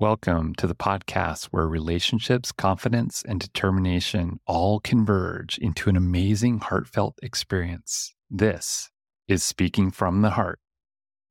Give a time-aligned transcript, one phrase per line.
[0.00, 7.16] Welcome to the podcast where relationships, confidence, and determination all converge into an amazing, heartfelt
[7.22, 8.12] experience.
[8.28, 8.90] This
[9.28, 10.58] is Speaking from the Heart.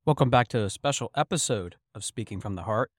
[0.06, 2.90] Welcome back to a special episode of Speaking from the Heart.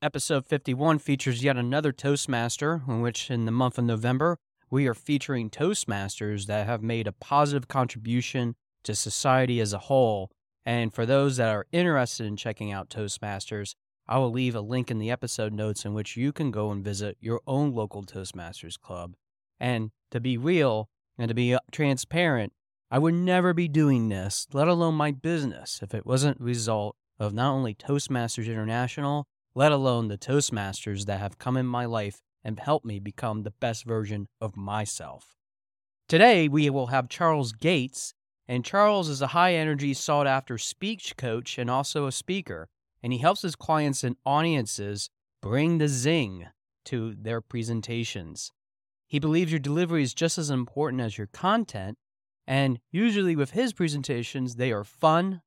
[0.00, 4.38] Episode 51 features yet another Toastmaster, in which, in the month of November,
[4.70, 10.30] we are featuring Toastmasters that have made a positive contribution to society as a whole.
[10.64, 13.74] And for those that are interested in checking out Toastmasters,
[14.10, 16.84] I will leave a link in the episode notes in which you can go and
[16.84, 19.14] visit your own local Toastmasters club.
[19.60, 22.52] And to be real and to be uh, transparent,
[22.90, 26.96] I would never be doing this, let alone my business, if it wasn't a result
[27.20, 32.20] of not only Toastmasters International, let alone the Toastmasters that have come in my life
[32.42, 35.36] and helped me become the best version of myself.
[36.08, 38.12] Today, we will have Charles Gates,
[38.48, 42.68] and Charles is a high energy, sought after speech coach and also a speaker
[43.02, 46.46] and he helps his clients and audiences bring the zing
[46.84, 48.52] to their presentations.
[49.06, 51.98] He believes your delivery is just as important as your content,
[52.46, 55.42] and usually with his presentations, they are fun,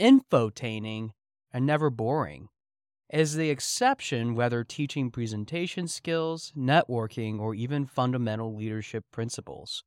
[0.00, 1.10] infotaining,
[1.52, 2.48] and never boring.
[3.10, 9.84] As the exception, whether teaching presentation skills, networking, or even fundamental leadership principles.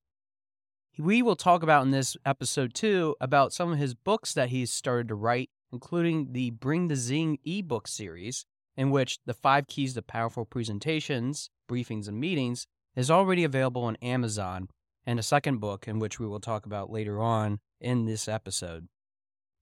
[0.98, 4.72] We will talk about in this episode too about some of his books that he's
[4.72, 9.94] started to write including the Bring the Zing ebook series, in which the five keys
[9.94, 14.70] to powerful presentations, briefings, and meetings is already available on Amazon,
[15.06, 18.88] and a second book in which we will talk about later on in this episode.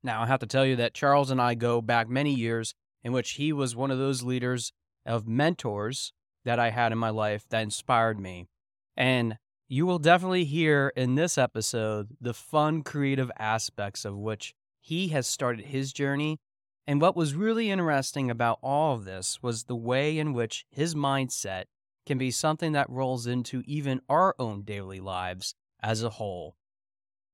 [0.04, 3.12] Now, I have to tell you that Charles and I go back many years in
[3.12, 4.72] which he was one of those leaders
[5.06, 6.14] of mentors
[6.46, 8.48] that I had in my life that inspired me.
[8.96, 14.54] And you will definitely hear in this episode the fun, creative aspects of which
[14.88, 16.40] he has started his journey.
[16.88, 20.96] And what was really interesting about all of this was the way in which his
[20.96, 21.66] mindset
[22.06, 26.56] can be something that rolls into even our own daily lives as a whole.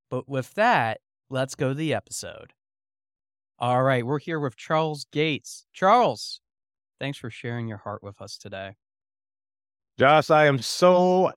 [0.10, 2.54] But with that, let's go to the episode.
[3.60, 5.68] All right, we're here with Charles Gates.
[5.72, 6.42] Charles,
[7.00, 8.78] thanks for sharing your heart with us today.
[10.00, 11.32] Josh, I am so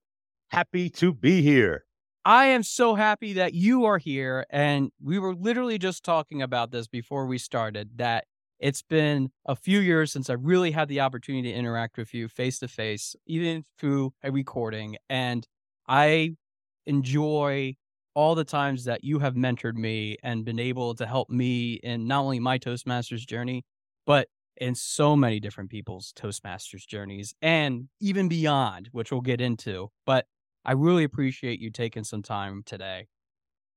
[0.48, 1.84] happy to be here.
[2.26, 4.46] I am so happy that you are here.
[4.50, 8.24] And we were literally just talking about this before we started that
[8.58, 12.26] it's been a few years since I really had the opportunity to interact with you
[12.26, 14.96] face to face, even through a recording.
[15.08, 15.46] And
[15.86, 16.34] I
[16.84, 17.76] enjoy
[18.14, 22.08] all the times that you have mentored me and been able to help me in
[22.08, 23.64] not only my Toastmasters journey,
[24.04, 24.26] but
[24.56, 29.90] in so many different people's Toastmasters journeys and even beyond, which we'll get into.
[30.04, 30.26] But
[30.66, 33.06] I really appreciate you taking some time today.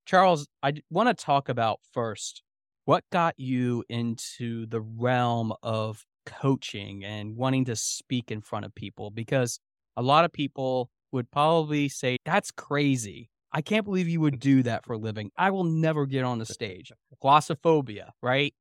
[0.08, 2.42] Charles, I want to talk about first
[2.86, 8.74] what got you into the realm of coaching and wanting to speak in front of
[8.74, 9.60] people because
[9.96, 13.30] a lot of people would probably say, That's crazy.
[13.54, 15.30] I can't believe you would do that for a living.
[15.38, 16.92] I will never get on the stage.
[17.24, 18.56] Glossophobia, right?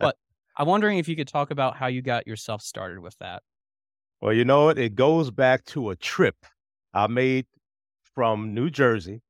[0.00, 0.16] but
[0.56, 3.42] I'm wondering if you could talk about how you got yourself started with that.
[4.22, 4.78] Well, you know what?
[4.78, 6.36] It goes back to a trip
[6.94, 7.46] I made
[8.18, 9.20] from New Jersey,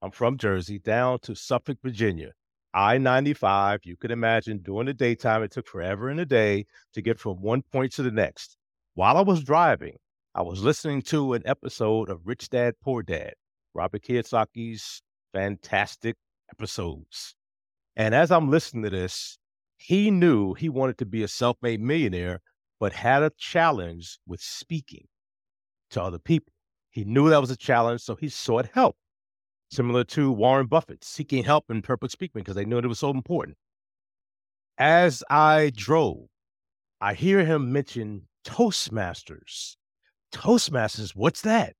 [0.00, 2.30] I'm from Jersey, down to Suffolk, Virginia.
[2.72, 7.02] I 95, you can imagine during the daytime, it took forever in a day to
[7.02, 8.56] get from one point to the next.
[8.94, 9.96] While I was driving,
[10.34, 13.34] I was listening to an episode of Rich Dad Poor Dad,
[13.74, 15.02] Robert Kiyosaki's
[15.34, 16.16] fantastic
[16.50, 17.34] episodes.
[17.96, 19.36] And as I'm listening to this,
[19.76, 22.40] he knew he wanted to be a self made millionaire,
[22.80, 25.06] but had a challenge with speaking
[25.90, 26.51] to other people.
[26.92, 28.96] He knew that was a challenge, so he sought help.
[29.70, 33.10] Similar to Warren Buffett seeking help in public speaking because they knew it was so
[33.10, 33.56] important.
[34.76, 36.26] As I drove,
[37.00, 39.76] I hear him mention Toastmasters.
[40.34, 41.74] Toastmasters, what's that?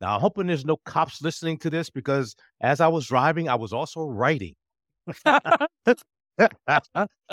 [0.00, 3.54] Now, I'm hoping there's no cops listening to this because as I was driving, I
[3.54, 4.54] was also writing.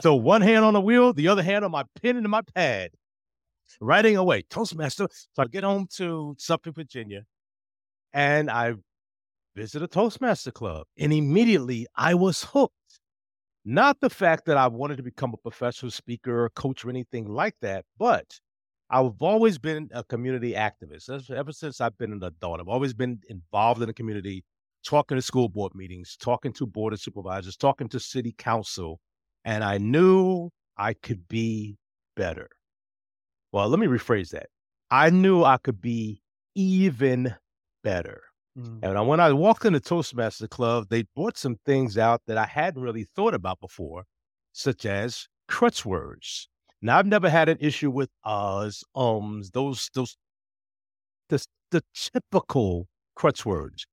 [0.01, 2.91] so one hand on the wheel, the other hand on my pen and my pad
[3.81, 5.07] writing away, Toastmaster.
[5.33, 7.23] So I get home to Suffolk, Virginia,
[8.13, 8.73] and I
[9.55, 10.87] visit a Toastmaster club.
[10.97, 12.73] And immediately I was hooked.
[13.65, 17.29] Not the fact that I wanted to become a professional speaker or coach or anything
[17.29, 18.39] like that, but
[18.89, 21.31] I've always been a community activist.
[21.31, 24.43] Ever since I've been an adult, I've always been involved in the community,
[24.85, 28.99] talking to school board meetings, talking to board of supervisors, talking to city council.
[29.45, 31.77] And I knew I could be
[32.17, 32.49] better.
[33.53, 34.47] Well, let me rephrase that.
[34.89, 36.21] I knew I could be
[36.55, 37.35] even
[37.83, 38.23] better.
[38.57, 38.79] Mm.
[38.81, 42.45] And when I walked in the Toastmaster Club, they brought some things out that I
[42.45, 44.05] hadn't really thought about before,
[44.53, 46.49] such as crutch words.
[46.81, 50.17] Now I've never had an issue with uhs, ums, those those
[51.29, 53.85] the the typical crutch words.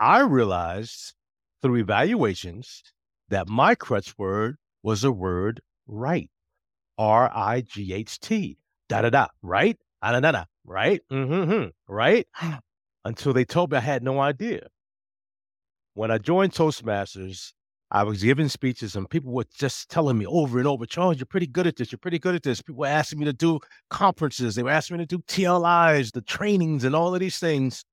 [0.00, 1.14] I realized
[1.62, 2.82] through evaluations
[3.28, 6.30] that my crutch word was a word right.
[6.98, 8.58] R I G H T.
[8.88, 9.26] Da da da.
[9.42, 9.78] Right?
[10.02, 10.44] Da da da da.
[10.64, 11.00] Right?
[11.10, 11.68] Mm-hmm.
[11.88, 12.26] Right?
[13.04, 14.66] Until they told me I had no idea.
[15.94, 17.52] When I joined Toastmasters,
[17.90, 21.26] I was giving speeches and people were just telling me over and over, Charles, you're
[21.26, 21.92] pretty good at this.
[21.92, 22.60] You're pretty good at this.
[22.60, 23.60] People were asking me to do
[23.90, 24.56] conferences.
[24.56, 27.84] They were asking me to do TLIs, the trainings, and all of these things.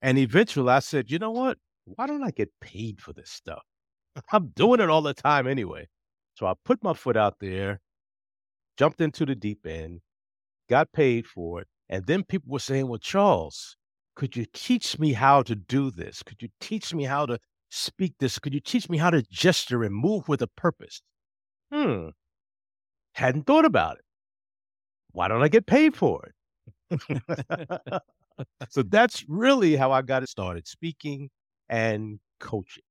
[0.00, 1.58] And eventually I said, you know what?
[1.84, 3.62] Why don't I get paid for this stuff?
[4.32, 5.86] I'm doing it all the time anyway.
[6.34, 7.80] So I put my foot out there,
[8.78, 10.00] jumped into the deep end,
[10.68, 11.68] got paid for it.
[11.88, 13.76] And then people were saying, well, Charles,
[14.14, 16.22] could you teach me how to do this?
[16.22, 17.38] Could you teach me how to
[17.70, 18.38] speak this?
[18.38, 21.02] Could you teach me how to gesture and move with a purpose?
[21.72, 22.08] Hmm.
[23.12, 24.04] Hadn't thought about it.
[25.12, 26.32] Why don't I get paid for it?
[28.68, 31.30] so that's really how I got it started speaking
[31.68, 32.82] and coaching.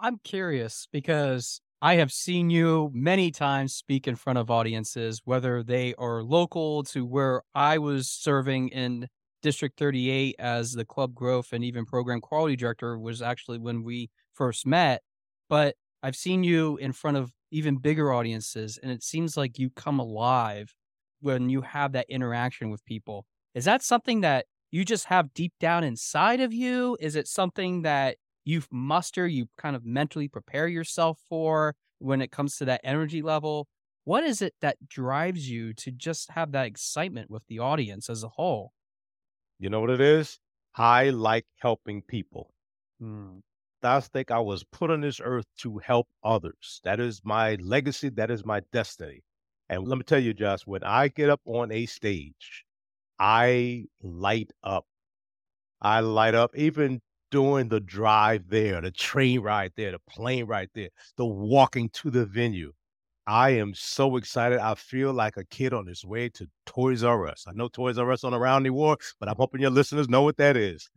[0.00, 5.62] I'm curious because I have seen you many times speak in front of audiences, whether
[5.62, 9.08] they are local to where I was serving in
[9.40, 14.10] District 38 as the club growth and even program quality director was actually when we
[14.34, 15.00] first met.
[15.48, 19.70] But I've seen you in front of even bigger audiences, and it seems like you
[19.70, 20.74] come alive
[21.20, 23.24] when you have that interaction with people.
[23.54, 26.98] Is that something that you just have deep down inside of you?
[27.00, 32.30] Is it something that you muster, you kind of mentally prepare yourself for when it
[32.30, 33.68] comes to that energy level?
[34.04, 38.24] What is it that drives you to just have that excitement with the audience as
[38.24, 38.72] a whole?
[39.58, 40.38] You know what it is?
[40.74, 42.54] I like helping people.
[43.02, 43.42] Mm.
[43.82, 46.80] I think I was put on this earth to help others.
[46.84, 48.10] That is my legacy.
[48.10, 49.22] That is my destiny.
[49.68, 52.64] And let me tell you, Josh, when I get up on a stage,
[53.18, 54.86] I light up.
[55.80, 57.00] I light up even
[57.30, 62.10] doing the drive there, the train ride there, the plane ride there, the walking to
[62.10, 62.72] the venue.
[63.26, 64.58] I am so excited.
[64.58, 67.44] I feel like a kid on his way to Toys R Us.
[67.46, 70.22] I know Toys R Us on around the war, but I'm hoping your listeners know
[70.22, 70.90] what that is.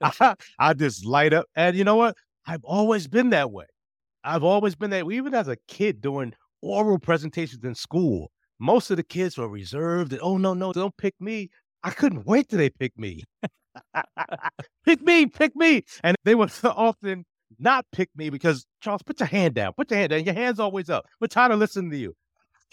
[0.00, 1.46] I, I just light up.
[1.54, 2.16] And you know what?
[2.46, 3.66] I've always been that way.
[4.24, 5.14] I've always been that way.
[5.14, 10.12] Even as a kid doing oral presentations in school, most of the kids were reserved
[10.12, 11.50] and, oh, no, no, don't pick me.
[11.82, 13.24] I couldn't wait till they pick me.
[14.84, 15.84] pick me, pick me.
[16.02, 17.24] And they were often
[17.58, 19.72] not pick me because Charles, put your hand down.
[19.74, 20.24] Put your hand down.
[20.24, 21.06] Your hand's always up.
[21.20, 22.14] We're trying to listen to you.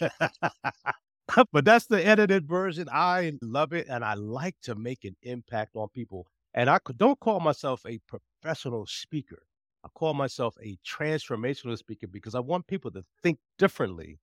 [1.52, 2.88] but that's the edited version.
[2.90, 6.26] I love it, and I like to make an impact on people.
[6.54, 9.42] And I don't call myself a professional speaker.
[9.84, 14.18] I call myself a transformational speaker because I want people to think differently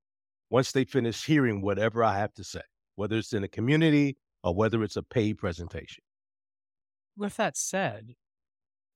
[0.50, 2.62] once they finish hearing whatever I have to say,
[2.96, 6.04] whether it's in a community or whether it's a paid presentation.
[7.20, 8.16] With that said,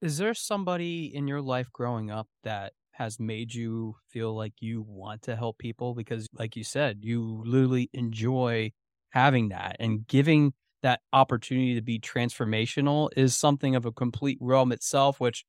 [0.01, 4.81] is there somebody in your life growing up that has made you feel like you
[4.81, 5.95] want to help people?
[5.95, 8.71] Because, like you said, you literally enjoy
[9.11, 10.53] having that and giving
[10.83, 15.45] that opportunity to be transformational is something of a complete realm itself, which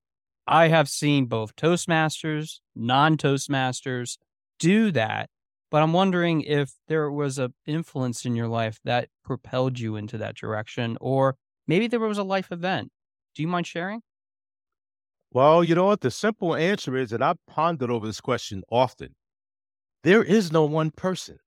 [0.46, 4.18] I have seen both Toastmasters, non Toastmasters
[4.58, 5.30] do that.
[5.70, 10.19] But I'm wondering if there was an influence in your life that propelled you into
[10.19, 12.90] that direction, or maybe there was a life event.
[13.34, 14.02] Do you mind sharing?
[15.32, 16.00] Well, you know what?
[16.00, 19.14] The simple answer is, that I've pondered over this question often
[20.04, 21.38] there is no one person.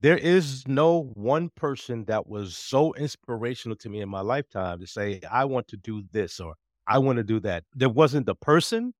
[0.00, 4.86] There is no one person that was so inspirational to me in my lifetime to
[4.86, 6.54] say, I want to do this or
[6.88, 7.64] I want to do that.
[7.72, 8.94] There wasn't the person,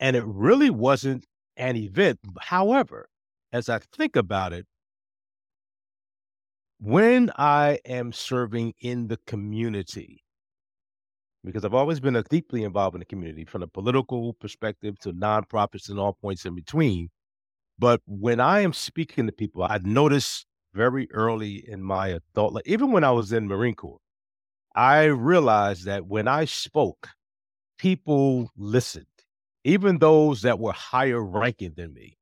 [0.00, 2.18] and it really wasn't an event.
[2.40, 3.08] However,
[3.52, 4.66] as I think about it,
[6.80, 10.24] when I am serving in the community,
[11.44, 15.88] because I've always been deeply involved in the community from a political perspective to nonprofits
[15.88, 17.10] and all points in between.
[17.78, 22.64] But when I am speaking to people, I noticed very early in my adult life,
[22.66, 24.00] even when I was in Marine Corps,
[24.74, 27.08] I realized that when I spoke,
[27.78, 29.06] people listened,
[29.64, 32.16] even those that were higher ranking than me.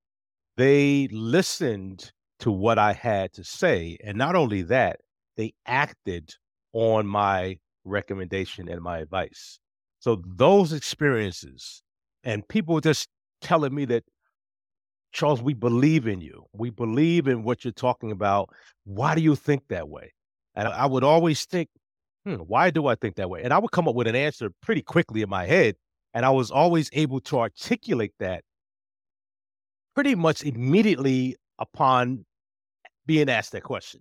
[0.57, 3.99] They listened to what I had to say.
[4.05, 5.01] And not only that,
[5.37, 6.35] they acted
[6.73, 9.59] on my recommendation and my advice.
[10.01, 11.83] So those experiences
[12.25, 13.09] and people just
[13.41, 14.05] telling me that,
[15.13, 16.45] Charles, we believe in you.
[16.53, 18.51] We believe in what you're talking about.
[18.85, 20.13] Why do you think that way?
[20.55, 21.69] And I would always think,
[22.25, 23.43] hmm, why do I think that way?
[23.43, 25.77] And I would come up with an answer pretty quickly in my head.
[26.13, 28.43] And I was always able to articulate that
[29.95, 32.25] pretty much immediately upon
[33.07, 34.01] being asked that question?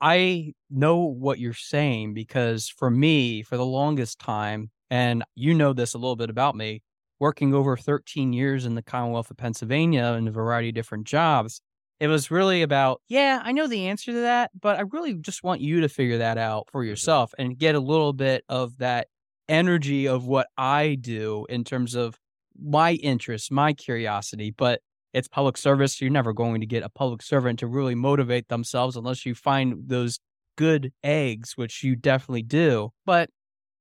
[0.00, 5.72] I know what you're saying because for me, for the longest time, and you know
[5.72, 6.82] this a little bit about me,
[7.20, 11.60] working over 13 years in the Commonwealth of Pennsylvania in a variety of different jobs,
[12.00, 15.44] it was really about, yeah, I know the answer to that, but I really just
[15.44, 16.88] want you to figure that out for mm-hmm.
[16.90, 19.06] yourself and get a little bit of that
[19.48, 22.18] energy of what I do in terms of
[22.60, 24.50] my interest, my curiosity.
[24.50, 24.80] But
[25.12, 26.00] it's public service.
[26.00, 29.88] You're never going to get a public servant to really motivate themselves unless you find
[29.88, 30.18] those
[30.56, 32.90] good eggs, which you definitely do.
[33.04, 33.30] But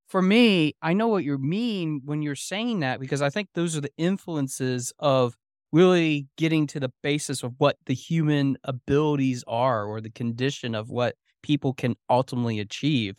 [0.07, 3.77] for me, I know what you mean when you're saying that because I think those
[3.77, 5.35] are the influences of
[5.71, 10.89] really getting to the basis of what the human abilities are or the condition of
[10.89, 13.15] what people can ultimately achieve.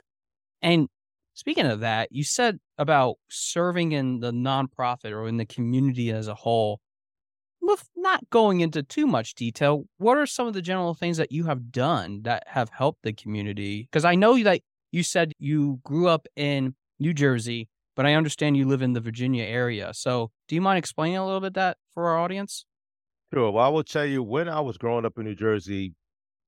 [0.61, 0.89] And
[1.35, 6.29] speaking of that, you said about serving in the nonprofit or in the community as
[6.29, 6.81] a whole.
[7.65, 11.31] With not going into too much detail, what are some of the general things that
[11.31, 13.89] you have done that have helped the community?
[13.91, 18.57] Because I know that you said you grew up in New Jersey but I understand
[18.57, 19.93] you live in the Virginia area.
[19.95, 22.65] So do you mind explaining a little bit that for our audience?
[23.33, 23.51] Sure.
[23.51, 25.95] Well, I will tell you, when I was growing up in New Jersey,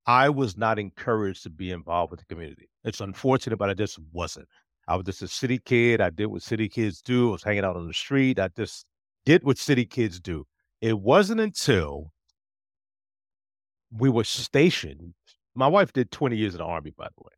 [0.05, 2.69] I was not encouraged to be involved with the community.
[2.83, 4.47] It's unfortunate, but I just wasn't.
[4.87, 5.99] I was just a city kid.
[5.99, 7.29] I did what city kids do.
[7.29, 8.39] I was hanging out on the street.
[8.39, 8.85] I just
[9.25, 10.45] did what city kids do.
[10.81, 12.11] It wasn't until
[13.91, 15.13] we were stationed.
[15.55, 17.31] My wife did 20 years in the Army, by the way.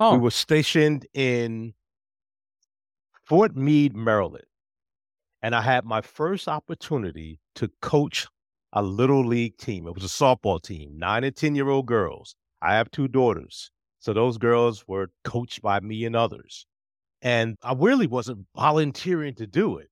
[0.00, 0.14] Oh.
[0.14, 1.74] We were stationed in
[3.24, 4.44] Fort Meade, Maryland.
[5.42, 8.26] And I had my first opportunity to coach
[8.72, 9.86] a little league team.
[9.86, 12.34] It was a softball team, nine and 10 year old girls.
[12.60, 13.70] I have two daughters.
[14.00, 16.66] So those girls were coached by me and others.
[17.20, 19.88] And I really wasn't volunteering to do it.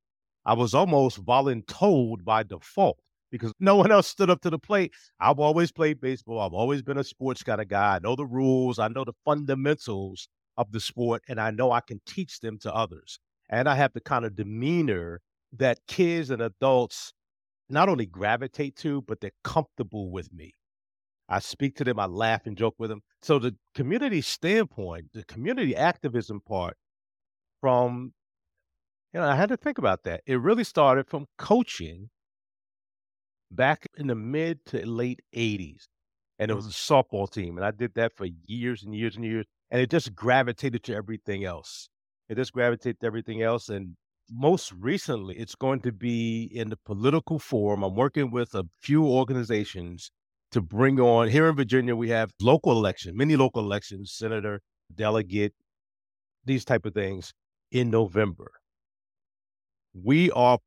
[0.46, 2.98] I was almost voluntold by default
[3.30, 4.92] because no one else stood up to the plate.
[5.20, 6.40] I've always played baseball.
[6.40, 7.96] I've always been a sports kind of guy.
[7.96, 8.78] I know the rules.
[8.78, 12.72] I know the fundamentals of the sport, and I know I can teach them to
[12.72, 15.20] others and I have the kind of demeanor
[15.52, 17.12] that kids and adults
[17.68, 20.54] not only gravitate to, but they're comfortable with me.
[21.28, 23.02] I speak to them, I laugh and joke with them.
[23.22, 26.76] So the community standpoint, the community activism part
[27.60, 28.12] from
[29.16, 30.20] you know, I had to think about that.
[30.26, 32.10] It really started from coaching
[33.50, 35.84] back in the mid to late 80s.
[36.38, 36.94] And it was mm-hmm.
[36.94, 37.56] a softball team.
[37.56, 39.46] And I did that for years and years and years.
[39.70, 41.88] And it just gravitated to everything else.
[42.28, 43.70] It just gravitated to everything else.
[43.70, 43.96] And
[44.30, 47.84] most recently, it's going to be in the political forum.
[47.84, 50.10] I'm working with a few organizations
[50.50, 51.96] to bring on here in Virginia.
[51.96, 54.60] We have local election, many local elections, senator,
[54.94, 55.54] delegate,
[56.44, 57.32] these type of things
[57.72, 58.50] in November.
[60.04, 60.58] We are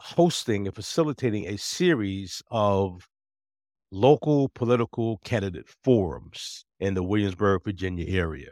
[0.00, 3.06] hosting and facilitating a series of
[3.90, 8.48] local political candidate forums in the Williamsburg, Virginia area.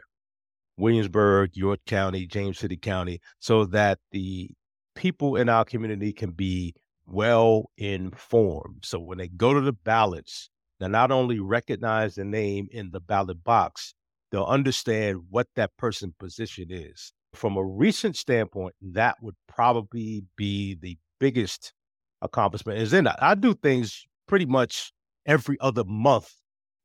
[0.77, 4.51] Williamsburg, York County, James City County, so that the
[4.93, 6.75] people in our community can be
[7.07, 8.83] well informed.
[8.83, 12.99] So when they go to the ballots, they not only recognize the name in the
[12.99, 13.95] ballot box,
[14.31, 17.11] they'll understand what that person's position is.
[17.35, 21.73] From a recent standpoint, that would probably be the biggest
[22.21, 22.79] accomplishment.
[22.79, 24.91] Is in I do things pretty much
[25.25, 26.33] every other month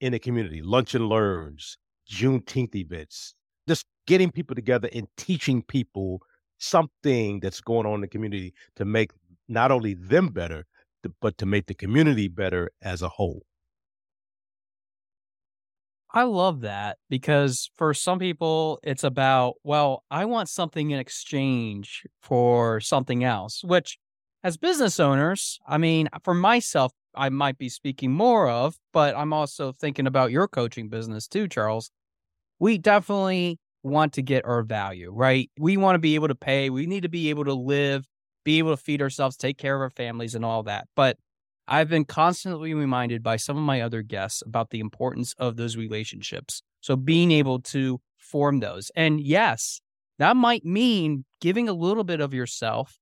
[0.00, 1.78] in the community, lunch and learns,
[2.10, 3.34] Juneteenth events,
[3.68, 6.20] just getting people together and teaching people
[6.58, 9.12] something that's going on in the community to make
[9.48, 10.66] not only them better,
[11.20, 13.42] but to make the community better as a whole.
[16.12, 22.04] I love that because for some people, it's about, well, I want something in exchange
[22.20, 23.98] for something else, which
[24.42, 29.32] as business owners, I mean, for myself, I might be speaking more of, but I'm
[29.32, 31.90] also thinking about your coaching business too, Charles
[32.60, 35.50] we definitely want to get our value, right?
[35.58, 36.70] We want to be able to pay.
[36.70, 38.06] We need to be able to live,
[38.44, 40.86] be able to feed ourselves, take care of our families, and all that.
[40.94, 41.16] But
[41.68, 45.76] I've been constantly reminded by some of my other guests about the importance of those
[45.76, 46.62] relationships.
[46.80, 48.90] So being able to form those.
[48.96, 49.80] And yes,
[50.18, 52.98] that might mean giving a little bit of yourself.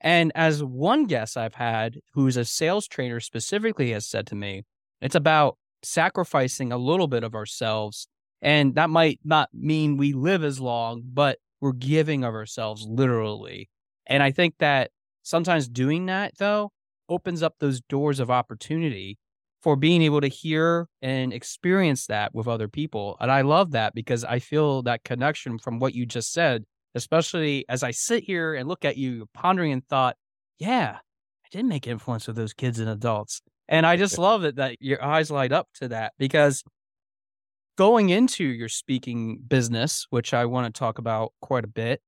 [0.00, 4.62] And as one guest I've had who's a sales trainer specifically has said to me,
[5.00, 8.08] it's about sacrificing a little bit of ourselves
[8.40, 13.68] and that might not mean we live as long, but we're giving of ourselves literally.
[14.06, 14.90] And I think that
[15.22, 16.70] sometimes doing that, though,
[17.08, 19.18] opens up those doors of opportunity
[19.62, 23.16] for being able to hear and experience that with other people.
[23.20, 27.64] And I love that because I feel that connection from what you just said, especially
[27.68, 30.16] as I sit here and look at you pondering and thought,
[30.58, 30.98] yeah,
[31.44, 33.42] I did make influence with those kids and adults.
[33.68, 36.62] And I just love it that your eyes light up to that because
[37.76, 42.00] going into your speaking business, which I want to talk about quite a bit,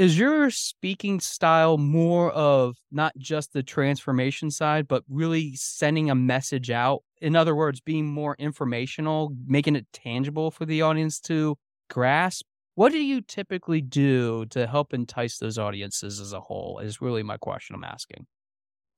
[0.00, 6.14] is your speaking style more of not just the transformation side, but really sending a
[6.14, 7.02] message out?
[7.20, 11.58] In other words, being more informational, making it tangible for the audience to
[11.90, 12.46] grasp?
[12.76, 16.78] What do you typically do to help entice those audiences as a whole?
[16.78, 18.26] Is really my question I'm asking.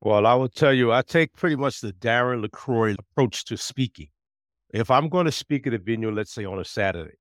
[0.03, 4.11] Well, I will tell you, I take pretty much the Darren LaCroix approach to speaking.
[4.73, 7.17] If I'm going to speak at a venue, let's say on a Saturday,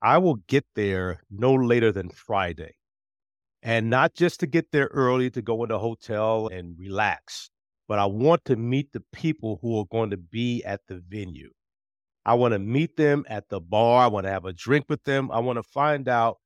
[0.00, 2.76] I will get there no later than Friday.
[3.64, 7.48] And not just to get there early to go in the hotel and relax,
[7.88, 11.50] but I want to meet the people who are going to be at the venue.
[12.26, 14.04] I want to meet them at the bar.
[14.04, 15.30] I want to have a drink with them.
[15.30, 16.38] I want to find out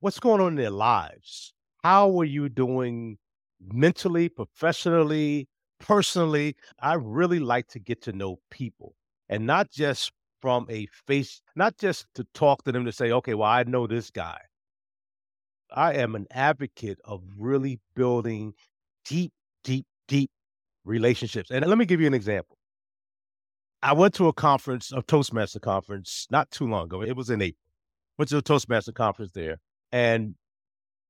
[0.00, 1.52] what's going on in their lives.
[1.84, 3.18] How are you doing
[3.60, 5.48] mentally, professionally,
[5.78, 8.94] personally, I really like to get to know people
[9.28, 13.34] and not just from a face, not just to talk to them to say, okay,
[13.34, 14.38] well, I know this guy.
[15.74, 18.54] I am an advocate of really building
[19.04, 19.32] deep,
[19.64, 20.30] deep, deep
[20.84, 21.50] relationships.
[21.50, 22.56] And let me give you an example.
[23.82, 27.02] I went to a conference, a Toastmaster conference, not too long ago.
[27.02, 27.58] It was in April.
[28.18, 29.58] Went to a Toastmaster conference there.
[29.90, 30.36] And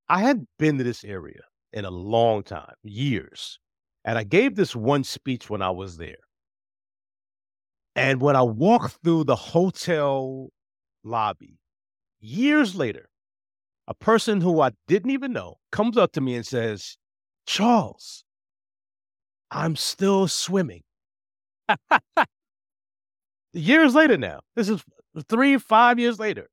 [0.09, 1.41] I hadn't been to this area
[1.71, 3.59] in a long time, years.
[4.05, 6.17] And I gave this one speech when I was there.
[7.95, 10.49] And when I walked through the hotel
[11.03, 11.59] lobby,
[12.19, 13.07] years later,
[13.87, 16.97] a person who I didn't even know comes up to me and says,
[17.45, 18.23] Charles,
[19.51, 20.83] I'm still swimming.
[23.53, 24.83] years later now, this is
[25.29, 26.49] three, five years later.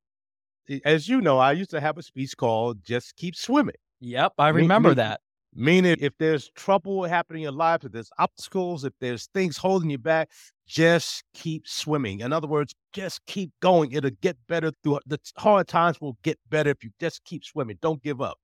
[0.84, 3.76] As you know, I used to have a speech called Just Keep Swimming.
[4.00, 5.20] Yep, I remember that.
[5.54, 9.90] Meaning, if there's trouble happening in your life, if there's obstacles, if there's things holding
[9.90, 10.30] you back,
[10.66, 12.20] just keep swimming.
[12.20, 13.90] In other words, just keep going.
[13.90, 17.78] It'll get better through the hard times will get better if you just keep swimming.
[17.82, 18.38] Don't give up.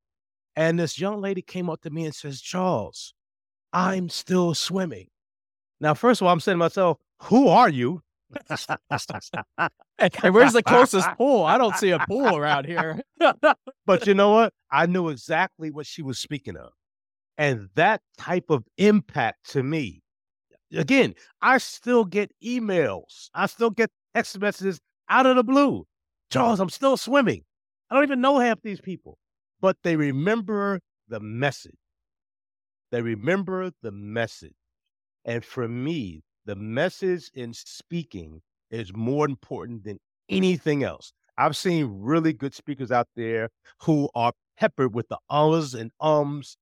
[0.56, 3.14] And this young lady came up to me and says, Charles,
[3.72, 5.06] I'm still swimming.
[5.80, 8.02] Now, first of all, I'm saying to myself, who are you?
[9.98, 11.44] hey, where's the closest pool?
[11.44, 13.00] I don't see a pool around here.
[13.86, 14.52] but you know what?
[14.72, 16.70] I knew exactly what she was speaking of.
[17.38, 20.02] And that type of impact to me,
[20.72, 25.86] again, I still get emails, I still get text messages out of the blue.
[26.30, 27.42] Charles, I'm still swimming.
[27.90, 29.18] I don't even know half these people,
[29.60, 31.76] but they remember the message.
[32.90, 34.54] They remember the message.
[35.24, 41.12] And for me, the message in speaking is more important than anything else.
[41.38, 43.50] I've seen really good speakers out there
[43.82, 46.56] who are peppered with the ums and ums,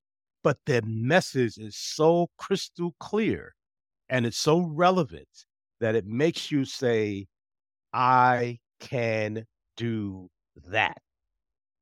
[0.45, 3.55] but their message is so crystal clear
[4.11, 5.27] and it's so relevant
[5.81, 7.27] that it makes you say,
[7.93, 10.29] I can do
[10.69, 10.99] that.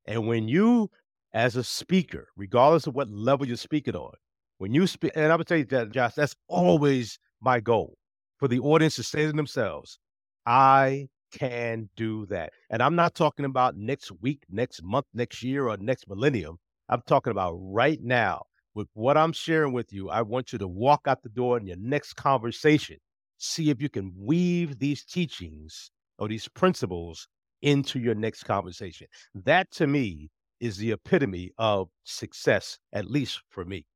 [0.07, 0.91] And when you,
[1.35, 4.13] as a speaker, regardless of what level you're speaking on,
[4.59, 7.99] when you speak, and I would tell you that, Josh, that's always my goal
[8.39, 9.99] for the audience to say to themselves,
[10.47, 12.53] I can do that.
[12.71, 16.59] And I'm not talking about next week, next month, next year, or next millennium.
[16.89, 18.43] I'm talking about right now.
[18.75, 21.67] With what I'm sharing with you, I want you to walk out the door in
[21.67, 22.99] your next conversation.
[23.39, 27.29] See if you can weave these teachings or these principles
[27.61, 29.07] into your next conversation.
[29.35, 30.31] That to me
[30.61, 33.87] is the epitome of success, at least for me.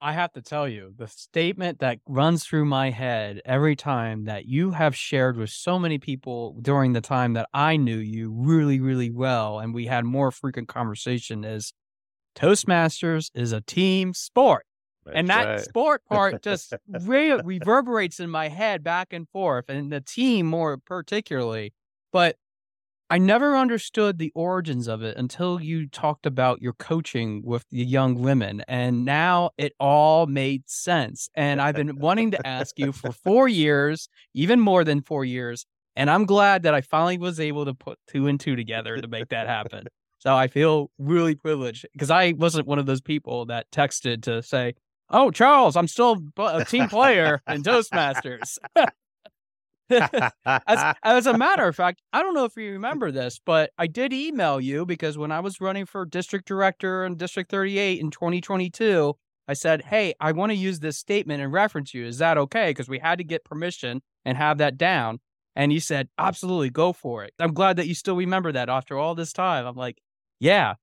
[0.00, 4.46] I have to tell you, the statement that runs through my head every time that
[4.46, 8.80] you have shared with so many people during the time that I knew you really,
[8.80, 11.72] really well, and we had more frequent conversation is
[12.34, 14.66] Toastmasters is a team sport.
[15.04, 15.60] That's and that right.
[15.60, 20.78] sport part just re- reverberates in my head back and forth, and the team more
[20.78, 21.72] particularly.
[22.12, 22.36] But
[23.12, 27.84] I never understood the origins of it until you talked about your coaching with the
[27.84, 28.64] young women.
[28.66, 31.28] And now it all made sense.
[31.34, 35.66] And I've been wanting to ask you for four years, even more than four years.
[35.94, 39.06] And I'm glad that I finally was able to put two and two together to
[39.06, 39.88] make that happen.
[40.22, 44.40] So I feel really privileged because I wasn't one of those people that texted to
[44.40, 44.74] say,
[45.10, 48.56] Oh, Charles, I'm still a team player in Toastmasters.
[49.90, 53.88] as, as, a matter of fact, I don't know if you remember this, but I
[53.88, 58.12] did email you because when I was running for district director in District 38 in
[58.12, 59.14] 2022,
[59.48, 62.06] I said, Hey, I want to use this statement and reference you.
[62.06, 62.70] Is that okay?
[62.70, 65.18] Because we had to get permission and have that down.
[65.56, 67.34] And you said, Absolutely, go for it.
[67.40, 69.66] I'm glad that you still remember that after all this time.
[69.66, 69.98] I'm like,
[70.42, 70.74] Yeah,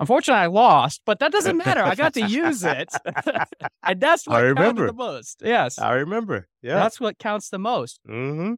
[0.00, 1.82] Unfortunately, I lost, but that doesn't matter.
[1.82, 2.92] I got to use it.
[3.82, 4.86] and that's what I remember.
[4.88, 5.40] the most.
[5.44, 5.78] Yes.
[5.78, 6.48] I remember.
[6.62, 6.74] Yeah.
[6.74, 8.00] That's what counts the most.
[8.08, 8.54] mm-hmm.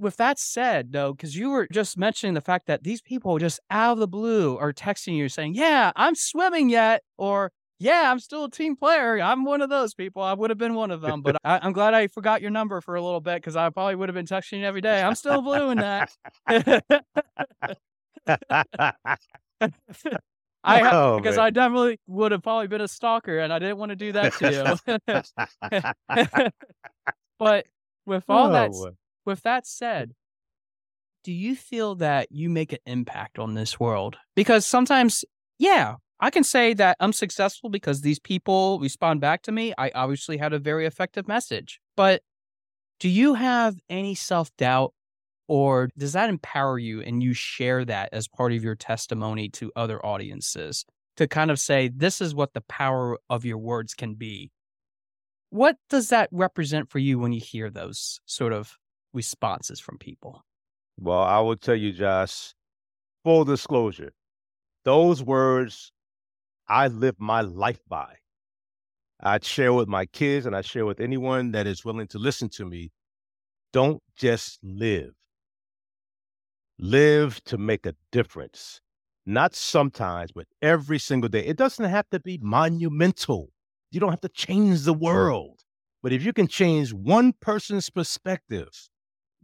[0.00, 3.58] With that said, though, because you were just mentioning the fact that these people just
[3.68, 8.20] out of the blue are texting you saying, Yeah, I'm swimming yet, or yeah, I'm
[8.20, 9.20] still a team player.
[9.20, 10.22] I'm one of those people.
[10.22, 12.80] I would have been one of them, but I, am glad I forgot your number
[12.80, 15.02] for a little bit because I probably would have been texting you every day.
[15.02, 16.12] I'm still blue in that.
[20.64, 21.46] I Oh, because man.
[21.46, 24.32] I definitely would have probably been a stalker, and I didn't want to do that
[24.34, 26.50] to you.
[27.38, 27.66] but
[28.06, 28.90] with all that Oh,
[29.24, 30.12] with that said,
[31.24, 34.16] do you feel that you make an impact on this world?
[34.34, 35.24] Because sometimes,
[35.58, 39.72] yeah, I can say that I'm successful because these people respond back to me.
[39.78, 41.80] I obviously had a very effective message.
[41.96, 42.22] But
[42.98, 44.92] do you have any self doubt
[45.48, 49.72] or does that empower you and you share that as part of your testimony to
[49.74, 50.84] other audiences
[51.16, 54.52] to kind of say, this is what the power of your words can be?
[55.50, 58.76] What does that represent for you when you hear those sort of
[59.14, 60.44] responses from people?
[61.00, 62.52] Well, I will tell you, Josh,
[63.24, 64.12] full disclosure,
[64.84, 65.92] those words
[66.68, 68.16] I live my life by.
[69.20, 72.50] I share with my kids and I share with anyone that is willing to listen
[72.50, 72.92] to me.
[73.72, 75.12] Don't just live.
[76.78, 78.80] Live to make a difference.
[79.26, 81.44] Not sometimes, but every single day.
[81.44, 83.50] It doesn't have to be monumental.
[83.90, 85.60] You don't have to change the world.
[86.02, 88.68] But if you can change one person's perspective,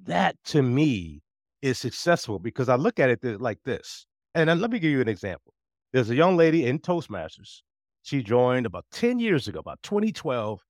[0.05, 1.23] that to me
[1.61, 4.07] is successful because I look at it like this.
[4.35, 5.55] And then let me give you an example.
[5.93, 7.63] There's a young lady in Toastmasters.
[8.03, 10.61] She joined about 10 years ago, about 2012.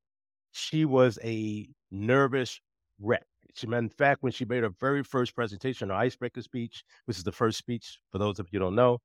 [0.53, 2.61] She was a nervous
[3.01, 3.27] wreck.
[3.55, 7.25] She, in fact, when she made her very first presentation, her icebreaker speech, which is
[7.25, 8.99] the first speech for those of you who don't know,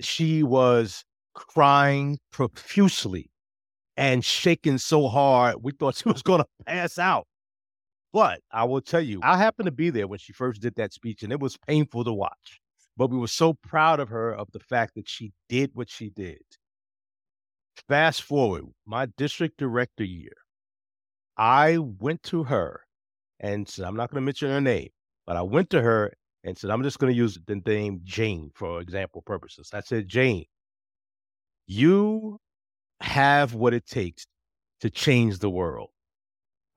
[0.00, 1.04] she was
[1.34, 3.30] crying profusely
[3.96, 7.26] and shaking so hard, we thought she was going to pass out.
[8.12, 10.92] But I will tell you, I happened to be there when she first did that
[10.92, 12.60] speech, and it was painful to watch.
[12.96, 16.10] But we were so proud of her of the fact that she did what she
[16.10, 16.40] did.
[17.88, 20.32] Fast forward, my district director year,
[21.36, 22.85] I went to her
[23.40, 24.88] and said, I'm not going to mention her name,
[25.26, 26.12] but I went to her
[26.44, 29.70] and said, I'm just going to use the name Jane for example purposes.
[29.72, 30.44] I said, Jane,
[31.66, 32.38] you
[33.00, 34.26] have what it takes
[34.80, 35.90] to change the world.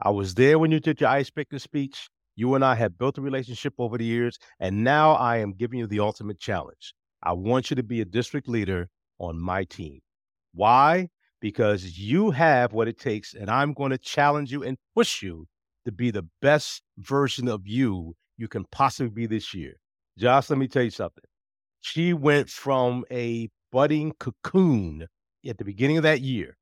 [0.02, 2.10] I was there when you did your icebreaker speech.
[2.36, 5.78] You and I have built a relationship over the years, and now I am giving
[5.78, 6.94] you the ultimate challenge.
[7.22, 8.88] I want you to be a district leader
[9.20, 10.00] on my team.
[10.54, 11.10] Why?
[11.42, 15.48] Because you have what it takes, and I'm going to challenge you and push you
[15.90, 19.74] to be the best version of you you can possibly be this year.
[20.18, 21.24] Josh, let me tell you something.
[21.82, 25.08] She went from a budding cocoon
[25.48, 26.58] at the beginning of that year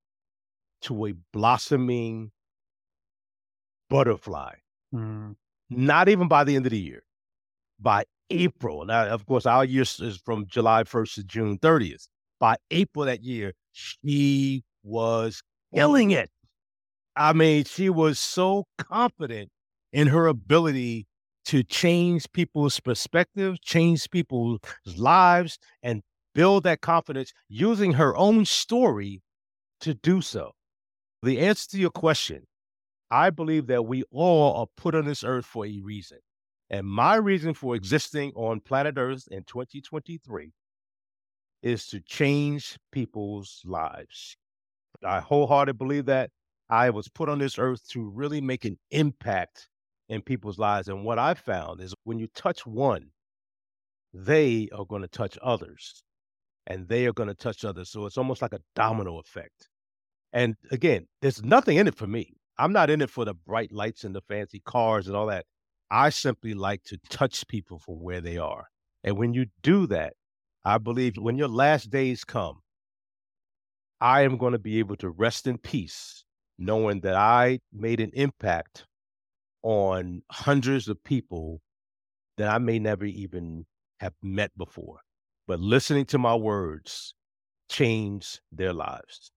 [0.83, 2.31] to a blossoming
[3.89, 4.53] butterfly.
[4.93, 5.35] Mm.
[5.69, 7.03] Not even by the end of the year,
[7.79, 8.85] by April.
[8.85, 12.07] Now, of course, our year is from July 1st to June 30th.
[12.39, 15.41] By April that year, she was
[15.73, 16.29] killing it.
[17.17, 19.49] I mean, she was so confident
[19.91, 21.07] in her ability
[21.45, 24.59] to change people's perspective, change people's
[24.97, 26.03] lives, and
[26.35, 29.21] build that confidence using her own story
[29.81, 30.51] to do so.
[31.23, 32.45] The answer to your question,
[33.11, 36.19] I believe that we all are put on this earth for a reason.
[36.69, 40.51] And my reason for existing on planet Earth in 2023
[41.63, 44.37] is to change people's lives.
[45.03, 46.31] I wholeheartedly believe that.
[46.69, 49.69] I was put on this earth to really make an impact
[50.09, 50.87] in people's lives.
[50.87, 53.11] And what I found is when you touch one,
[54.13, 56.03] they are going to touch others
[56.65, 57.89] and they are going to touch others.
[57.89, 59.69] So it's almost like a domino effect.
[60.33, 62.33] And again, there's nothing in it for me.
[62.57, 65.45] I'm not in it for the bright lights and the fancy cars and all that.
[65.89, 68.65] I simply like to touch people for where they are.
[69.03, 70.13] And when you do that,
[70.65, 72.59] I believe when your last days come,
[74.01, 76.25] I am going to be able to rest in peace,
[76.57, 78.85] knowing that I made an impact
[79.63, 81.61] on hundreds of people
[82.37, 83.65] that I may never even
[83.99, 84.99] have met before.
[85.47, 87.13] But listening to my words
[87.69, 89.31] changed their lives.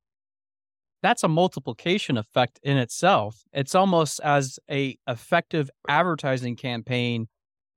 [1.03, 3.43] That's a multiplication effect in itself.
[3.53, 7.29] It's almost as a effective advertising campaign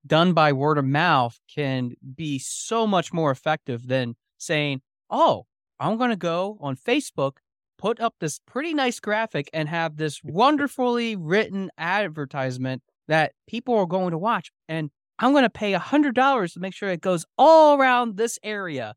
[0.06, 5.46] done by word of mouth can be so much more effective than saying, "Oh,
[5.80, 7.38] I'm going to go on Facebook,
[7.84, 13.86] put up this pretty nice graphic and have this wonderfully written advertisement that people are
[13.86, 17.78] going to watch and I'm going to pay $100 to make sure it goes all
[17.78, 18.96] around this area."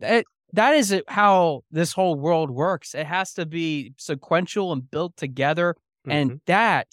[0.00, 2.94] It, that is how this whole world works.
[2.94, 5.74] It has to be sequential and built together.
[6.06, 6.10] Mm-hmm.
[6.12, 6.86] And that,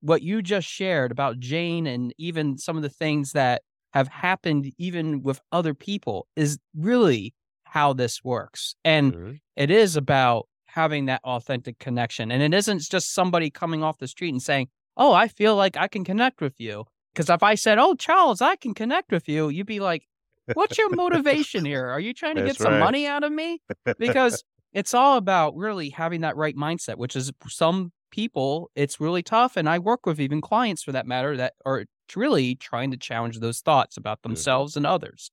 [0.00, 3.62] what you just shared about Jane and even some of the things that
[3.94, 8.74] have happened even with other people is really how this works.
[8.84, 9.32] And mm-hmm.
[9.54, 12.30] it is about having that authentic connection.
[12.30, 15.76] And it isn't just somebody coming off the street and saying, Oh, I feel like
[15.76, 16.84] I can connect with you.
[17.12, 20.06] Because if I said, Oh, Charles, I can connect with you, you'd be like,
[20.52, 21.86] What's your motivation here?
[21.86, 22.80] Are you trying to That's get some right.
[22.80, 23.60] money out of me?
[23.98, 29.22] Because it's all about really having that right mindset, which is some people, it's really
[29.22, 29.56] tough.
[29.56, 33.40] And I work with even clients for that matter that are really trying to challenge
[33.40, 34.30] those thoughts about mm-hmm.
[34.30, 35.30] themselves and others.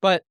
[0.00, 0.22] But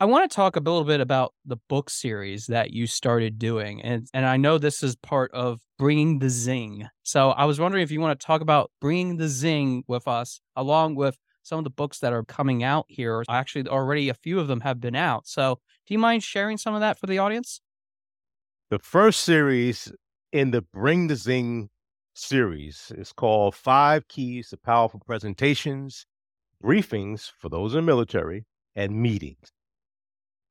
[0.00, 3.82] I want to talk a little bit about the book series that you started doing.
[3.82, 6.86] And, and I know this is part of bringing the zing.
[7.02, 10.40] So I was wondering if you want to talk about bringing the zing with us,
[10.54, 13.24] along with some of the books that are coming out here.
[13.28, 15.26] Actually, already a few of them have been out.
[15.26, 17.60] So do you mind sharing some of that for the audience?
[18.70, 19.92] The first series
[20.30, 21.70] in the Bring the Zing
[22.14, 26.06] series is called Five Keys to Powerful Presentations,
[26.62, 28.44] Briefings for those in military,
[28.76, 29.50] and Meetings.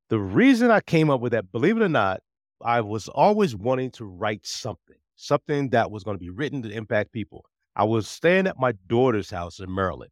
[0.10, 2.22] The reason I came up with that, believe it or not,
[2.64, 6.70] I was always wanting to write something, something that was going to be written to
[6.72, 7.44] impact people.
[7.76, 10.12] I was staying at my daughter's house in Maryland.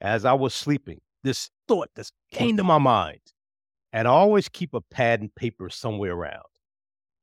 [0.00, 3.20] As I was sleeping, this thought just came to my mind.
[3.92, 6.42] And I always keep a pad and paper somewhere around.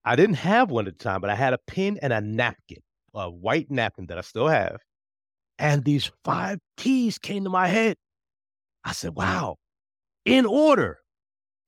[0.05, 2.81] I didn't have one at the time, but I had a pen and a napkin,
[3.13, 4.77] a white napkin that I still have.
[5.57, 7.95] And these five keys came to my head.
[8.83, 9.57] I said, wow,
[10.25, 10.99] in order.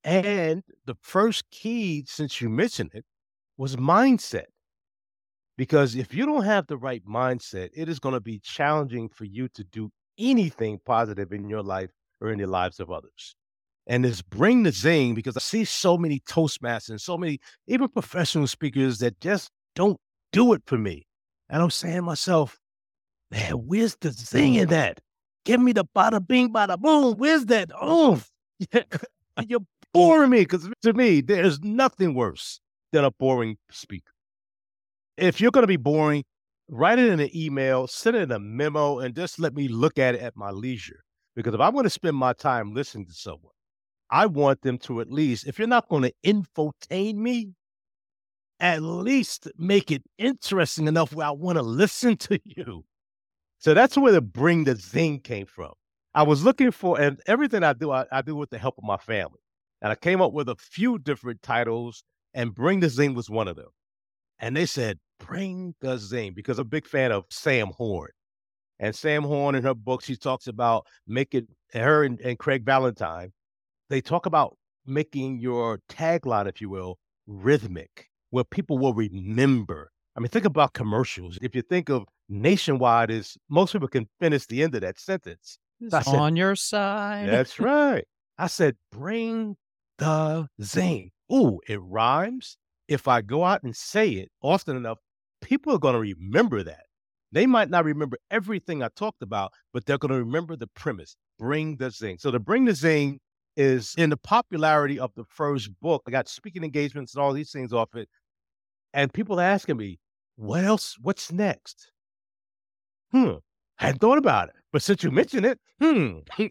[0.05, 3.03] And the first key, since you mentioned it,
[3.57, 4.45] was mindset.
[5.57, 9.25] Because if you don't have the right mindset, it is going to be challenging for
[9.25, 9.89] you to do
[10.19, 11.89] anything positive in your life
[12.21, 13.35] or in the lives of others.
[13.87, 17.87] And it's bring the zing because I see so many Toastmasters and so many, even
[17.87, 19.97] professional speakers that just don't
[20.31, 21.07] do it for me.
[21.49, 22.59] And I'm saying to myself,
[23.31, 24.99] man, where's the zing in that?
[25.45, 27.15] Give me the bada bing, bada boom.
[27.17, 27.71] Where's that?
[27.79, 28.21] Oh,
[29.43, 32.59] you're boring me because to me, there's nothing worse
[32.91, 34.11] than a boring speaker.
[35.17, 36.23] If you're going to be boring,
[36.69, 39.97] write it in an email, send it in a memo, and just let me look
[39.97, 41.03] at it at my leisure.
[41.35, 43.51] Because if I'm going to spend my time listening to someone,
[44.09, 47.53] I want them to at least, if you're not going to infotain me,
[48.59, 52.85] at least make it interesting enough where I want to listen to you.
[53.59, 55.73] So that's where the bring the zing came from.
[56.15, 58.85] I was looking for, and everything I do, I, I do with the help of
[58.85, 59.41] my family.
[59.81, 63.49] And I came up with a few different titles, and Bring the Zing was one
[63.49, 63.67] of them.
[64.39, 68.11] And they said, Bring the Zing, because I'm a big fan of Sam Horn.
[68.79, 73.33] And Sam Horn in her book, she talks about making her and, and Craig Valentine,
[73.89, 76.97] they talk about making your tagline, if you will,
[77.27, 79.91] rhythmic, where people will remember.
[80.15, 81.37] I mean, think about commercials.
[81.41, 85.59] If you think of nationwide, is most people can finish the end of that sentence.
[85.89, 87.29] Said, on your side.
[87.29, 88.05] That's right.
[88.37, 89.57] I said, bring
[89.97, 91.11] the zing.
[91.31, 92.57] Ooh, it rhymes.
[92.87, 94.99] If I go out and say it often enough,
[95.41, 96.85] people are going to remember that.
[97.31, 101.17] They might not remember everything I talked about, but they're going to remember the premise
[101.37, 102.17] bring the zing.
[102.19, 103.19] So, the bring the zing
[103.57, 106.03] is in the popularity of the first book.
[106.07, 108.09] I got speaking engagements and all these things off it.
[108.93, 109.99] And people are asking me,
[110.35, 110.97] what else?
[111.01, 111.91] What's next?
[113.11, 113.35] Hmm,
[113.79, 114.55] I hadn't thought about it.
[114.75, 116.17] But since you mentioned it, hmm.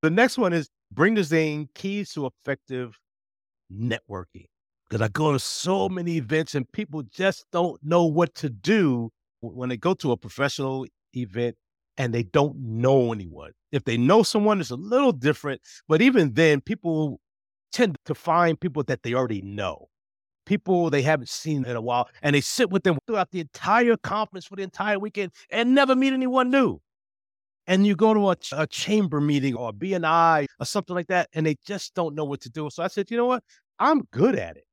[0.00, 2.98] the next one is Bring the Zing Keys to Effective
[3.70, 4.46] Networking.
[4.88, 9.10] Because I go to so many events and people just don't know what to do
[9.42, 11.54] when they go to a professional event
[11.98, 13.52] and they don't know anyone.
[13.72, 15.60] If they know someone, it's a little different.
[15.86, 17.20] But even then, people
[17.72, 19.88] tend to find people that they already know,
[20.46, 23.98] people they haven't seen in a while, and they sit with them throughout the entire
[23.98, 26.80] conference for the entire weekend and never meet anyone new
[27.66, 31.46] and you go to a, a chamber meeting or BNI or something like that, and
[31.46, 32.68] they just don't know what to do.
[32.70, 33.42] So I said, you know what?
[33.78, 34.64] I'm good at it.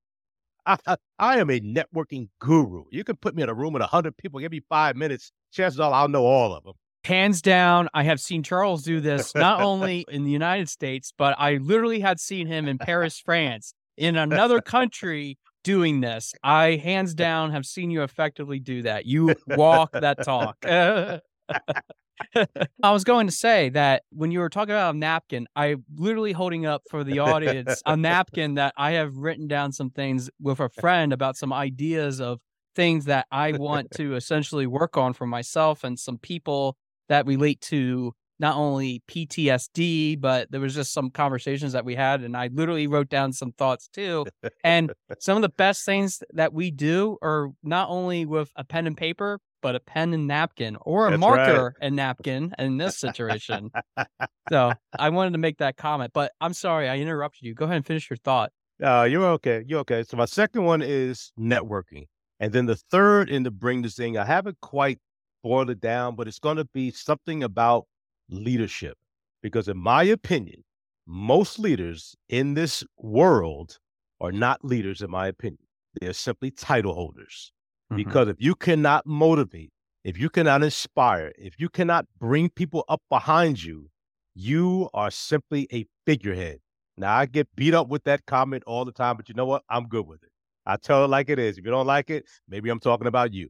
[0.66, 2.84] I, I, I am a networking guru.
[2.92, 5.32] You can put me in a room with 100 people, give me five minutes.
[5.52, 6.74] Chances are I'll know all of them.
[7.04, 11.36] Hands down, I have seen Charles do this not only in the United States, but
[11.40, 16.34] I literally had seen him in Paris, France, in another country doing this.
[16.44, 19.06] I hands down have seen you effectively do that.
[19.06, 20.58] You walk that talk.
[22.84, 26.32] I was going to say that when you were talking about a napkin, I literally
[26.32, 30.60] holding up for the audience a napkin that I have written down some things with
[30.60, 32.40] a friend about some ideas of
[32.76, 36.78] things that I want to essentially work on for myself and some people
[37.10, 42.22] that relate to not only PTSD, but there was just some conversations that we had,
[42.22, 44.26] and I literally wrote down some thoughts too.
[44.64, 48.88] And some of the best things that we do are not only with a pen
[48.88, 51.74] and paper, but a pen and napkin or a That's marker right.
[51.82, 53.72] and napkin in this situation.
[54.50, 57.54] so I wanted to make that comment, but I'm sorry I interrupted you.
[57.54, 58.52] Go ahead and finish your thought.
[58.84, 59.64] Uh, you're okay.
[59.68, 60.04] You're okay.
[60.04, 62.08] So my second one is networking.
[62.40, 65.00] And then the third in the bring this thing, I haven't quite
[65.44, 67.86] boiled it down, but it's going to be something about
[68.30, 68.98] leadership.
[69.44, 70.64] Because in my opinion,
[71.06, 73.80] most leaders in this world
[74.20, 75.66] are not leaders, in my opinion.
[76.00, 77.52] They're simply title holders.
[77.92, 78.16] Mhm.
[78.16, 79.72] Because if you cannot motivate,
[80.04, 83.90] if you cannot inspire, if you cannot bring people up behind you,
[84.34, 86.60] you are simply a figurehead.
[86.98, 89.64] Now, I get beat up with that comment all the time, but you know what?
[89.70, 90.30] I'm good with it.
[90.66, 91.58] I tell it like it is.
[91.58, 93.50] If you don't like it, maybe I'm talking about you.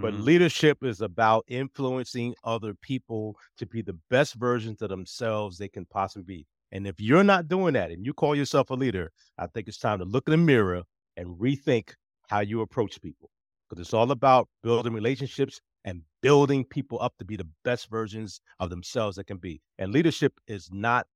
[0.00, 0.14] But Mhm.
[0.14, 5.86] leadership is about influencing other people to be the best versions of themselves they can
[5.86, 6.46] possibly be.
[6.72, 9.78] And if you're not doing that and you call yourself a leader, I think it's
[9.78, 10.84] time to look in the mirror
[11.16, 11.94] and rethink
[12.28, 13.30] how you approach people.
[13.70, 18.40] Because it's all about building relationships and building people up to be the best versions
[18.58, 19.62] of themselves that can be.
[19.78, 21.06] And leadership is not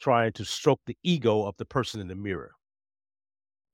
[0.00, 2.52] trying to stroke the ego of the person in the mirror.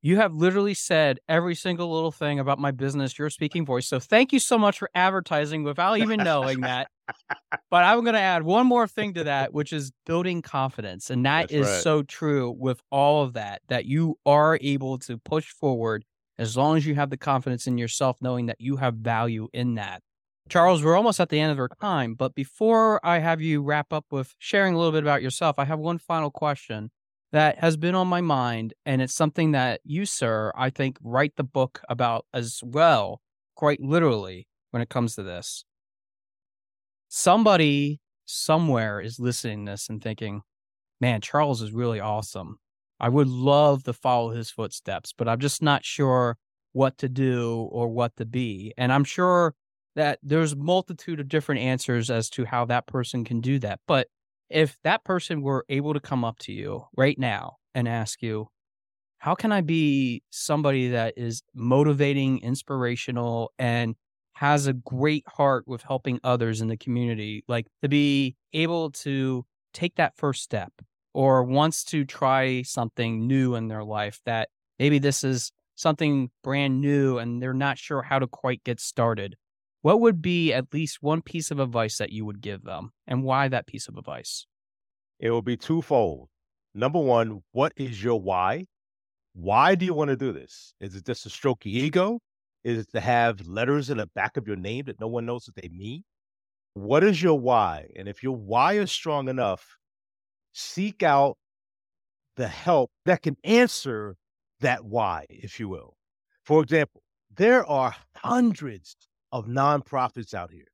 [0.03, 3.87] You have literally said every single little thing about my business, your speaking voice.
[3.87, 6.89] So thank you so much for advertising without even knowing that.
[7.71, 11.11] But I'm going to add one more thing to that, which is building confidence.
[11.11, 11.83] And that That's is right.
[11.83, 16.05] so true with all of that, that you are able to push forward
[16.41, 19.75] as long as you have the confidence in yourself, knowing that you have value in
[19.75, 20.03] that.
[20.49, 22.15] Charles, we're almost at the end of our time.
[22.15, 25.67] But before I have you wrap up with sharing a little bit about yourself, I
[25.67, 26.91] have one final question
[27.31, 28.73] that has been on my mind.
[28.87, 33.21] And it's something that you, sir, I think, write the book about as well,
[33.55, 35.67] quite literally, when it comes to this.
[37.11, 40.41] Somebody somewhere is listening to this and thinking,
[41.03, 42.60] man, Charles is really awesome.
[43.01, 46.37] I would love to follow his footsteps, but I'm just not sure
[46.73, 48.73] what to do or what to be.
[48.77, 49.55] And I'm sure
[49.97, 53.81] that there's multitude of different answers as to how that person can do that.
[53.89, 54.09] But
[54.49, 58.49] if that person were able to come up to you right now and ask you,
[59.19, 63.95] how can I be somebody that is motivating, inspirational, and
[64.35, 69.45] has a great heart with helping others in the community, like to be able to
[69.75, 70.73] take that first step
[71.13, 76.81] or wants to try something new in their life that maybe this is something brand
[76.81, 79.37] new and they're not sure how to quite get started.
[79.83, 83.25] What would be at least one piece of advice that you would give them and
[83.25, 84.47] why that piece of advice?
[85.19, 86.29] It will be twofold.
[86.75, 88.67] Number one, what is your why?
[89.33, 90.75] Why do you want to do this?
[90.81, 92.21] Is it just to stroke your ego?
[92.63, 95.49] Is it to have letters in the back of your name that no one knows
[95.49, 96.05] what they mean?
[96.75, 97.91] What is your why?
[97.97, 99.67] And if your why is strong enough,
[100.53, 101.37] seek out
[102.37, 104.17] the help that can answer
[104.61, 105.97] that why, if you will.
[106.45, 107.03] For example,
[107.37, 108.97] there are hundreds
[109.33, 110.71] of nonprofits out here,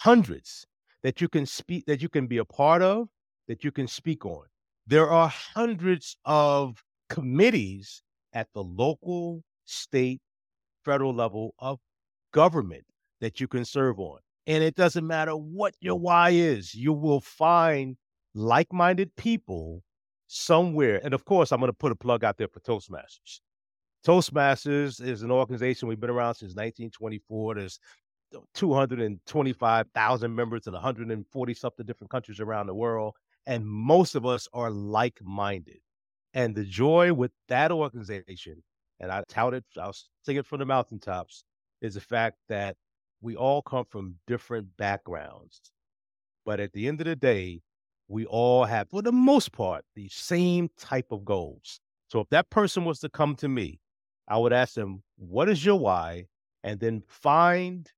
[0.00, 0.66] hundreds
[1.02, 3.08] that you can speak, that you can be a part of,
[3.48, 4.44] that you can speak on.
[4.86, 10.20] There are hundreds of committees at the local, state,
[10.84, 11.78] federal level of
[12.32, 12.84] government
[13.20, 14.18] that you can serve on.
[14.46, 17.96] And it doesn't matter what your why is, you will find
[18.34, 19.82] like minded people
[20.26, 21.00] somewhere.
[21.04, 23.40] And of course, I'm going to put a plug out there for Toastmasters.
[24.06, 27.54] Toastmasters is an organization we've been around since 1924.
[27.54, 27.78] There's
[28.54, 33.14] 225,000 members in 140 something different countries around the world.
[33.46, 35.80] And most of us are like minded.
[36.34, 38.62] And the joy with that organization,
[39.00, 41.44] and I tout it, I'll sing it from the mountaintops,
[41.80, 42.76] is the fact that
[43.20, 45.60] we all come from different backgrounds.
[46.44, 47.60] But at the end of the day,
[48.12, 51.80] we all have, for the most part, the same type of goals.
[52.08, 53.80] So if that person was to come to me,
[54.28, 56.26] I would ask them, What is your why?
[56.62, 57.90] And then find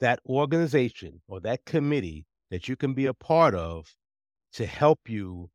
[0.00, 3.94] that organization or that committee that you can be a part of
[4.54, 5.50] to help you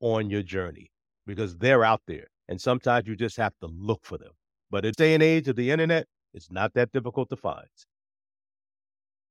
[0.00, 0.90] on your journey
[1.26, 2.26] because they're out there.
[2.48, 4.32] And sometimes you just have to look for them.
[4.70, 7.66] But in this day and age of the internet, it's not that difficult to find.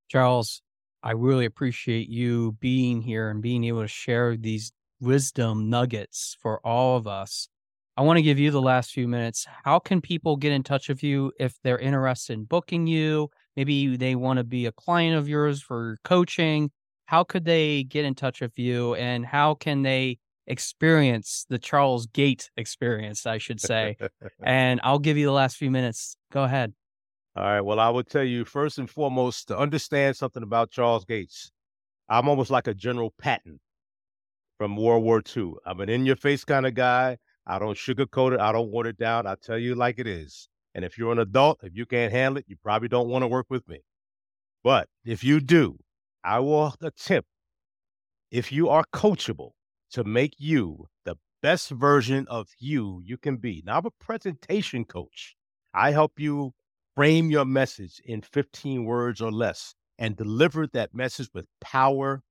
[0.08, 0.62] Charles,
[1.06, 6.66] I really appreciate you being here and being able to share these wisdom nuggets for
[6.66, 7.47] all of us.
[7.95, 9.45] I want to give you the last few minutes.
[9.64, 13.30] How can people get in touch with you if they're interested in booking you?
[13.56, 16.72] Maybe they want to be a client of yours for coaching.
[17.06, 22.08] How could they get in touch with you and how can they experience the Charles
[22.08, 23.95] Gates experience, I should say?
[24.43, 26.18] and I'll give you the last few minutes.
[26.32, 26.74] Go ahead.
[27.36, 27.62] All right.
[27.62, 31.52] Well, I would tell you first and foremost to understand something about Charles Gates.
[32.08, 33.60] I'm almost like a General Patton
[34.58, 35.54] from World War II.
[35.66, 37.18] I'm an in your face kind of guy.
[37.46, 38.40] I don't sugarcoat it.
[38.40, 39.28] I don't water it down.
[39.28, 40.50] I tell you like it is.
[40.74, 43.28] And if you're an adult, if you can't handle it, you probably don't want to
[43.28, 43.82] work with me.
[44.64, 45.80] But if you do,
[46.24, 47.30] I will attempt,
[48.32, 49.52] if you are coachable,
[49.92, 53.62] to make you the best version of you you can be.
[53.66, 55.36] Now, I'm a presentation coach.
[55.74, 56.54] I help you
[56.96, 62.24] frame your message in 15 words or less and deliver that message with power,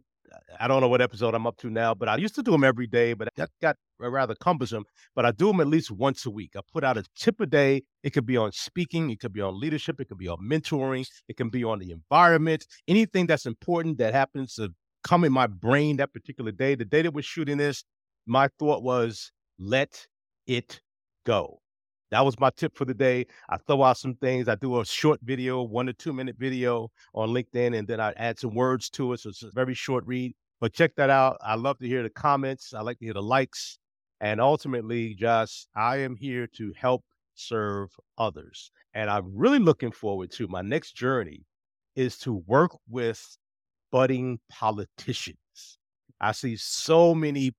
[0.59, 2.63] I don't know what episode I'm up to now, but I used to do them
[2.63, 4.85] every day, but that got rather cumbersome.
[5.15, 6.51] But I do them at least once a week.
[6.55, 7.83] I put out a tip a day.
[8.03, 11.07] It could be on speaking, it could be on leadership, it could be on mentoring,
[11.27, 14.69] it can be on the environment, anything that's important that happens to
[15.03, 16.75] come in my brain that particular day.
[16.75, 17.83] The day that we're shooting this,
[18.25, 20.05] my thought was let
[20.49, 20.81] it
[21.25, 21.61] go.
[22.09, 23.27] That was my tip for the day.
[23.49, 24.47] I throw out some things.
[24.47, 28.13] I do a short video, one to two minute video on LinkedIn, and then I
[28.17, 29.19] add some words to it.
[29.19, 30.33] So it's a very short read.
[30.59, 31.37] But check that out.
[31.41, 32.73] I love to hear the comments.
[32.73, 33.77] I like to hear the likes.
[34.21, 37.03] And ultimately, Josh, I am here to help
[37.35, 38.71] serve others.
[38.95, 41.45] And I'm really looking forward to my next journey
[41.95, 43.37] is to work with
[43.91, 45.77] budding politicians.
[46.19, 47.53] I see so many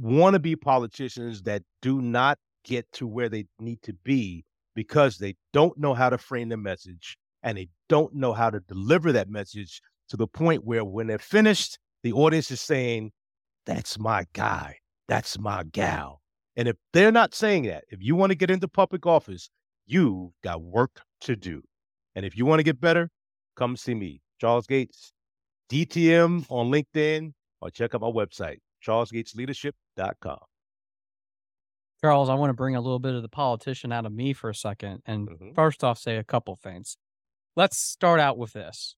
[0.00, 4.44] wannabe politicians that do not get to where they need to be
[4.74, 8.60] because they don't know how to frame the message and they don't know how to
[8.60, 13.12] deliver that message to the point where when they're finished, the audience is saying,
[13.66, 14.76] That's my guy.
[15.08, 16.20] That's my gal.
[16.56, 19.50] And if they're not saying that, if you want to get into public office,
[19.86, 21.62] you've got work to do.
[22.14, 23.10] And if you want to get better,
[23.56, 25.12] come see me, Charles Gates,
[25.70, 29.72] DTM on LinkedIn, or check out my website, charlesgatesleadership.com.
[32.00, 34.48] Charles, I want to bring a little bit of the politician out of me for
[34.48, 35.02] a second.
[35.04, 35.52] And mm-hmm.
[35.52, 36.96] first off, say a couple things.
[37.56, 38.96] Let's start out with this.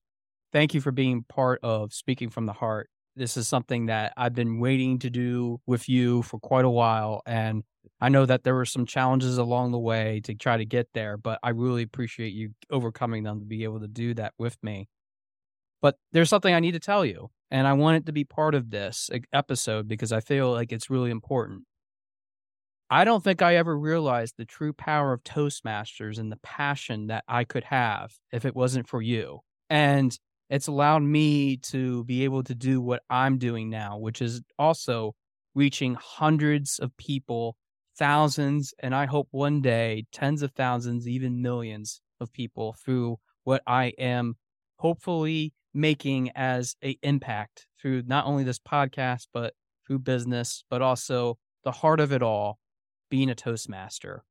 [0.53, 2.89] Thank you for being part of Speaking from the Heart.
[3.15, 7.21] This is something that I've been waiting to do with you for quite a while.
[7.25, 7.63] And
[7.99, 11.17] I know that there were some challenges along the way to try to get there,
[11.17, 14.87] but I really appreciate you overcoming them to be able to do that with me.
[15.83, 18.55] But there's something I need to tell you, and I want it to be part
[18.55, 21.63] of this episode because I feel like it's really important.
[22.89, 27.25] I don't think I ever realized the true power of Toastmasters and the passion that
[27.27, 29.41] I could have if it wasn't for you.
[29.69, 30.17] And
[30.49, 35.15] it's allowed me to be able to do what I'm doing now, which is also
[35.53, 37.57] reaching hundreds of people,
[37.97, 43.61] thousands, and I hope one day tens of thousands, even millions of people through what
[43.67, 44.37] I am
[44.77, 49.53] hopefully making as a impact through not only this podcast, but
[49.85, 52.59] through business, but also the heart of it all
[53.09, 54.23] being a Toastmaster.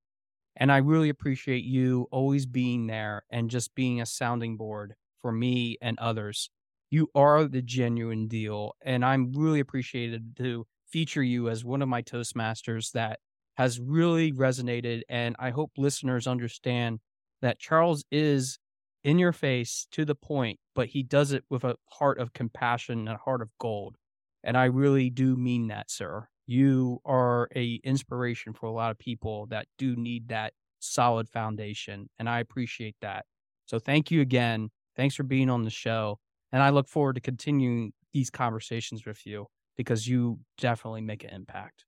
[0.56, 5.32] And I really appreciate you always being there and just being a sounding board for
[5.32, 6.50] me and others.
[6.90, 8.74] You are the genuine deal.
[8.82, 13.20] And I'm really appreciated to feature you as one of my Toastmasters that
[13.54, 15.02] has really resonated.
[15.08, 17.00] And I hope listeners understand
[17.40, 18.58] that Charles is
[19.04, 23.00] in your face to the point, but he does it with a heart of compassion
[23.00, 23.96] and a heart of gold.
[24.44, 26.28] And I really do mean that, sir.
[26.46, 32.10] You are a inspiration for a lot of people that do need that solid foundation
[32.18, 33.24] and i appreciate that.
[33.66, 34.70] So thank you again.
[34.96, 36.18] Thanks for being on the show
[36.50, 39.46] and i look forward to continuing these conversations with you
[39.76, 41.86] because you definitely make an impact.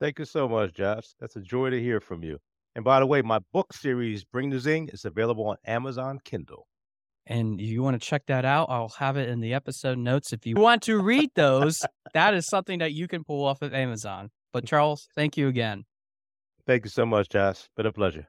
[0.00, 2.38] Thank you so much josh that's a joy to hear from you
[2.78, 6.68] and by the way my book series bring the zing is available on amazon kindle
[7.30, 10.32] and if you want to check that out, I'll have it in the episode notes.
[10.32, 13.74] If you want to read those, that is something that you can pull off of
[13.74, 14.30] Amazon.
[14.50, 15.84] But Charles, thank you again.
[16.66, 17.68] Thank you so much, Josh.
[17.76, 18.28] Been a pleasure.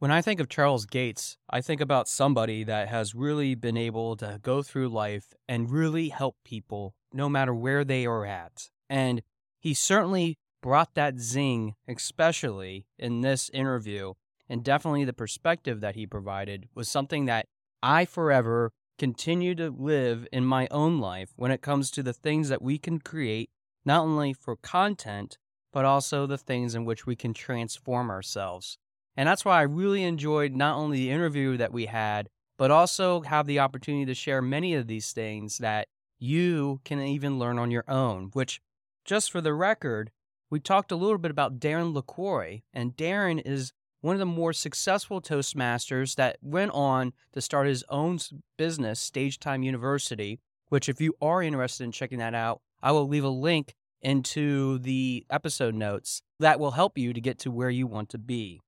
[0.00, 4.16] When I think of Charles Gates, I think about somebody that has really been able
[4.16, 8.68] to go through life and really help people no matter where they are at.
[8.90, 9.22] And
[9.60, 14.14] he certainly brought that zing, especially in this interview.
[14.48, 17.48] And definitely the perspective that he provided was something that
[17.82, 22.48] I forever continue to live in my own life when it comes to the things
[22.48, 23.50] that we can create,
[23.84, 25.36] not only for content,
[25.70, 28.78] but also the things in which we can transform ourselves.
[29.18, 33.20] And that's why I really enjoyed not only the interview that we had, but also
[33.20, 35.88] have the opportunity to share many of these things that
[36.18, 38.62] you can even learn on your own, which,
[39.04, 40.10] just for the record,
[40.54, 44.52] we talked a little bit about Darren LaCroix, and Darren is one of the more
[44.52, 48.20] successful Toastmasters that went on to start his own
[48.56, 50.38] business, Stage Time University,
[50.68, 54.78] which, if you are interested in checking that out, I will leave a link into
[54.78, 58.60] the episode notes that will help you to get to where you want to be.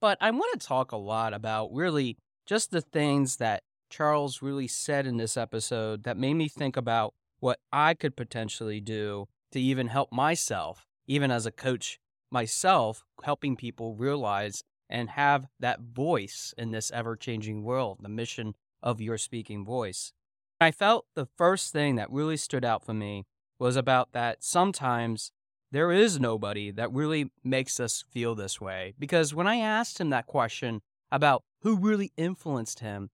[0.00, 4.68] But I want to talk a lot about really just the things that Charles really
[4.68, 9.60] said in this episode that made me think about what I could potentially do to
[9.60, 11.98] even help myself, even as a coach
[12.30, 18.54] myself, helping people realize and have that voice in this ever changing world, the mission
[18.82, 20.12] of your speaking voice.
[20.60, 23.24] I felt the first thing that really stood out for me
[23.58, 25.32] was about that sometimes
[25.70, 28.94] there is nobody that really makes us feel this way.
[28.98, 33.10] Because when I asked him that question about who really influenced him,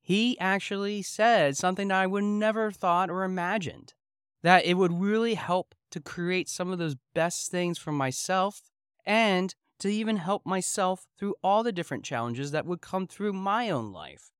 [0.00, 3.94] he actually said something that I would never thought or imagined
[4.42, 8.62] that it would really help to create some of those best things for myself
[9.04, 13.70] and to even help myself through all the different challenges that would come through my
[13.70, 14.30] own life.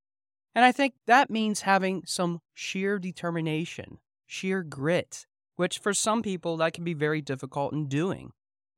[0.55, 5.27] And I think that means having some sheer determination, sheer grit,
[5.57, 8.33] which for some people that can be very difficult in doing.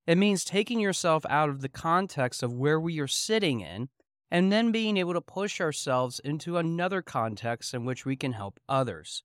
[0.06, 3.88] It means taking yourself out of the context of where we are sitting in
[4.30, 8.58] and then being able to push ourselves into another context in which we can help
[8.68, 9.22] others.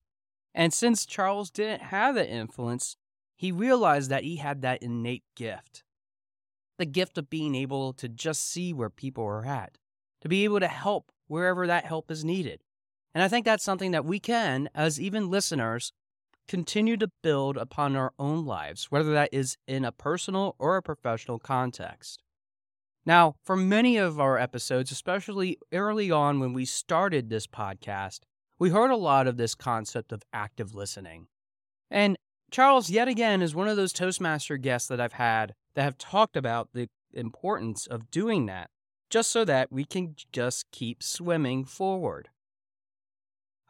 [0.54, 2.98] And since Charles didn't have that influence,
[3.44, 5.84] he realized that he had that innate gift
[6.78, 9.78] the gift of being able to just see where people are at,
[10.22, 12.62] to be able to help wherever that help is needed.
[13.14, 15.91] And I think that's something that we can, as even listeners,
[16.48, 20.82] continue to build upon our own lives, whether that is in a personal or a
[20.82, 22.24] professional context.
[23.06, 28.22] Now, for many of our episodes, especially early on when we started this podcast,
[28.58, 31.28] we heard a lot of this concept of active listening.
[31.91, 32.18] And
[32.54, 36.38] Charles, yet again, is one of those Toastmaster guests that I've had that have talked
[36.38, 38.70] about the importance of doing that,
[39.10, 42.30] just so that we can just keep swimming forward.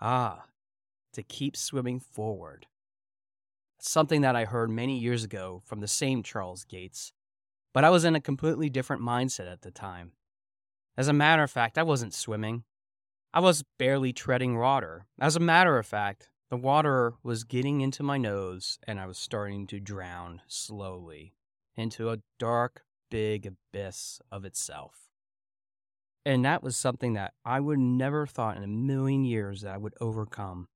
[0.02, 0.48] Ah,
[1.14, 2.66] to keep swimming forward.
[3.80, 7.14] Something that I heard many years ago from the same Charles Gates,
[7.74, 10.12] but I was in a completely different mindset at the time.
[10.98, 12.66] As a matter of fact, I wasn't swimming.
[13.34, 15.06] I was barely treading water.
[15.22, 19.18] As a matter of fact, the water was getting into my nose and I was
[19.18, 21.34] starting to drown slowly
[21.76, 25.10] into a dark, big abyss of itself.
[26.24, 29.78] And that was something that I would never thought in a million years that I
[29.78, 30.68] would overcome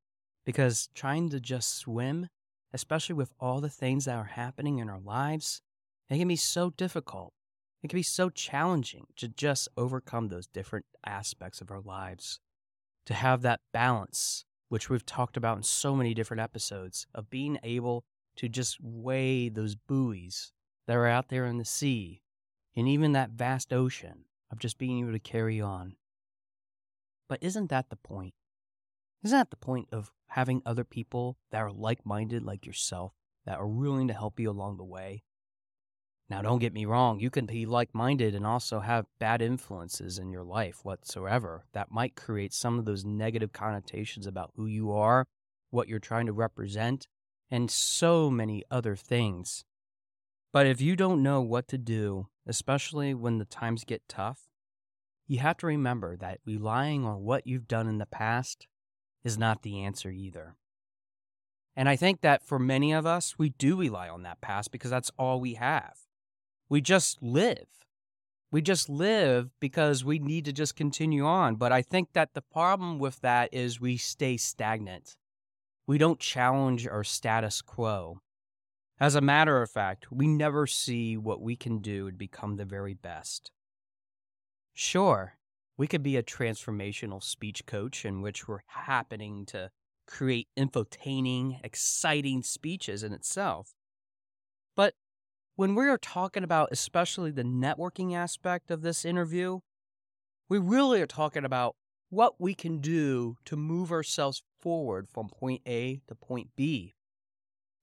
[0.48, 2.30] because trying to just swim,
[2.74, 5.62] especially with all the things that are happening in our lives,
[6.10, 7.34] it can be so difficult.
[7.84, 12.40] It can be so challenging to just overcome those different aspects of our lives.
[13.06, 17.58] To have that balance, which we've talked about in so many different episodes, of being
[17.64, 18.04] able
[18.36, 20.52] to just weigh those buoys
[20.88, 22.22] that are out there in the sea
[22.76, 25.96] and even that vast ocean of just being able to carry on.
[27.28, 28.34] But isn't that the point?
[29.24, 33.14] Isn't that the point of having other people that are like minded like yourself
[33.46, 35.24] that are willing to help you along the way?
[36.30, 40.20] Now, don't get me wrong, you can be like minded and also have bad influences
[40.20, 44.92] in your life whatsoever that might create some of those negative connotations about who you
[44.92, 45.26] are,
[45.70, 47.08] what you're trying to represent,
[47.50, 49.64] and so many other things.
[50.52, 54.50] But if you don't know what to do, especially when the times get tough,
[55.28, 58.68] you have to remember that relying on what you've done in the past
[59.24, 60.56] is not the answer either.
[61.76, 64.90] And I think that for many of us, we do rely on that past because
[64.92, 66.07] that's all we have.
[66.70, 67.68] We just live.
[68.52, 71.56] We just live because we need to just continue on.
[71.56, 75.16] But I think that the problem with that is we stay stagnant.
[75.86, 78.20] We don't challenge our status quo.
[79.00, 82.66] As a matter of fact, we never see what we can do to become the
[82.66, 83.52] very best.
[84.74, 85.38] Sure,
[85.78, 89.70] we could be a transformational speech coach in which we're happening to
[90.08, 93.74] create infotaining, exciting speeches in itself.
[95.58, 99.62] When we are talking about especially the networking aspect of this interview,
[100.48, 101.76] we really are talking about
[102.12, 106.94] what we can do to move ourselves forward from point A to point B,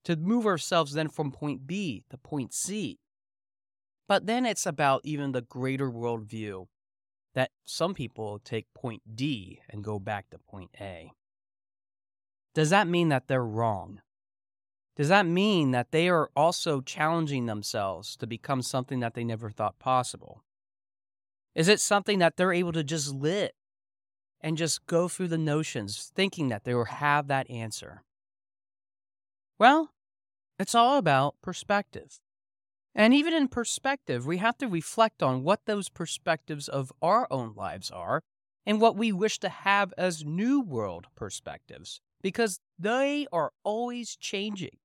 [0.05, 2.97] to move ourselves then from point B to point C.
[4.07, 6.67] But then it's about even the greater worldview
[7.33, 11.11] that some people take point D and go back to point A.
[12.53, 13.99] Does that mean that they're wrong?
[14.95, 19.49] Does that mean that they are also challenging themselves to become something that they never
[19.49, 20.41] thought possible?
[21.53, 23.51] Is it something that they're able to just live
[24.39, 28.03] and just go through the notions thinking that they will have that answer?
[29.59, 29.91] Well,
[30.59, 32.19] it's all about perspective.
[32.93, 37.53] And even in perspective, we have to reflect on what those perspectives of our own
[37.53, 38.21] lives are
[38.65, 44.77] and what we wish to have as new world perspectives, because they are always changing.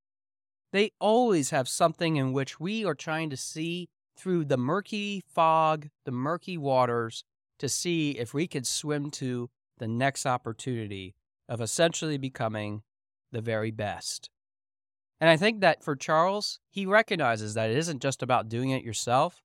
[0.73, 5.89] They always have something in which we are trying to see through the murky fog,
[6.05, 7.25] the murky waters,
[7.59, 11.15] to see if we could swim to the next opportunity
[11.49, 12.83] of essentially becoming
[13.33, 14.31] the very best.
[15.21, 18.85] And I think that for Charles, he recognizes that it isn't just about doing it
[18.85, 19.43] yourself,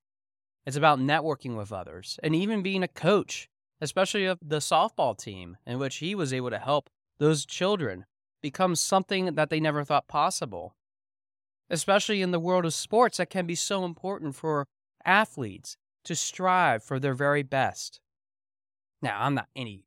[0.64, 3.48] it's about networking with others and even being a coach,
[3.80, 8.04] especially of the softball team, in which he was able to help those children
[8.42, 10.75] become something that they never thought possible.
[11.68, 14.66] Especially in the world of sports, that can be so important for
[15.04, 18.00] athletes to strive for their very best.
[19.02, 19.84] Now, I'm not any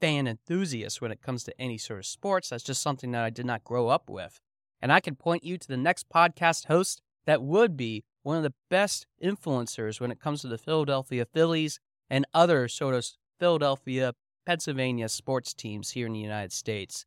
[0.00, 2.50] fan enthusiast when it comes to any sort of sports.
[2.50, 4.40] That's just something that I did not grow up with.
[4.80, 8.42] And I can point you to the next podcast host that would be one of
[8.42, 11.80] the best influencers when it comes to the Philadelphia Phillies
[12.10, 13.06] and other sort of
[13.38, 14.14] Philadelphia,
[14.44, 17.06] Pennsylvania sports teams here in the United States.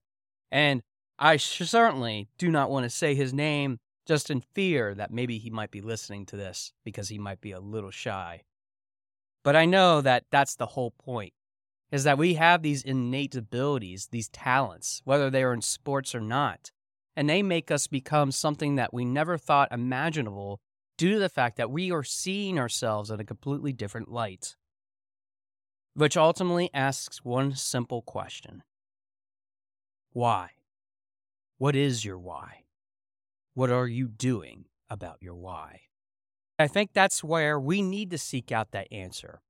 [0.52, 0.82] And
[1.20, 5.50] I certainly do not want to say his name just in fear that maybe he
[5.50, 8.44] might be listening to this because he might be a little shy.
[9.44, 11.34] But I know that that's the whole point
[11.92, 16.20] is that we have these innate abilities, these talents, whether they are in sports or
[16.20, 16.72] not
[17.16, 20.60] and they make us become something that we never thought imaginable
[20.98, 24.56] due to the fact that we are seeing ourselves in a completely different light.
[25.94, 28.64] Which ultimately asks one simple question
[30.12, 30.50] Why?
[31.58, 32.65] What is your why?
[33.56, 35.82] What are you doing about your why?
[36.60, 39.42] I think that's where we need to seek out that answer.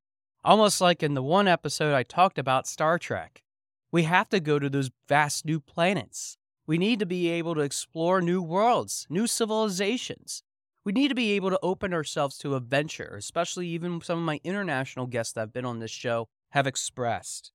[0.43, 3.43] Almost like in the one episode I talked about Star Trek,
[3.91, 6.38] we have to go to those vast new planets
[6.68, 10.41] we need to be able to explore new worlds, new civilizations.
[10.84, 14.39] We need to be able to open ourselves to adventure, especially even some of my
[14.43, 17.51] international guests that have been on this show have expressed.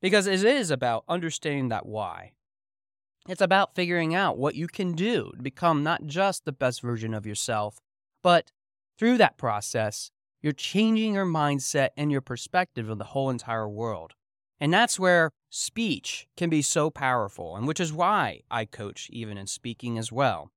[0.00, 2.32] Because it is about understanding that why.
[3.28, 7.12] It's about figuring out what you can do to become not just the best version
[7.12, 7.78] of yourself,
[8.22, 8.52] but
[8.98, 10.10] through that process,
[10.40, 14.14] you're changing your mindset and your perspective of the whole entire world.
[14.58, 19.36] And that's where speech can be so powerful, and which is why I coach even
[19.36, 20.50] in speaking as well.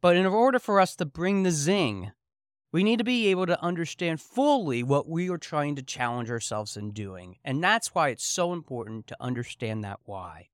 [0.00, 2.12] But in order for us to bring the zing,
[2.72, 6.76] we need to be able to understand fully what we are trying to challenge ourselves
[6.76, 7.36] in doing.
[7.44, 10.48] And that's why it's so important to understand that why.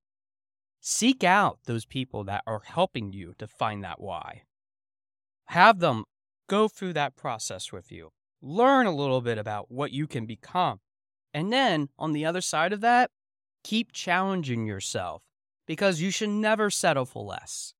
[0.83, 4.43] Seek out those people that are helping you to find that why.
[5.47, 6.05] Have them
[6.49, 8.11] go through that process with you.
[8.43, 10.81] Learn a little bit about what you can become
[11.35, 13.11] and then on the other side of that,
[13.65, 15.23] keep challenging yourself
[15.67, 17.75] because you should never settle for less.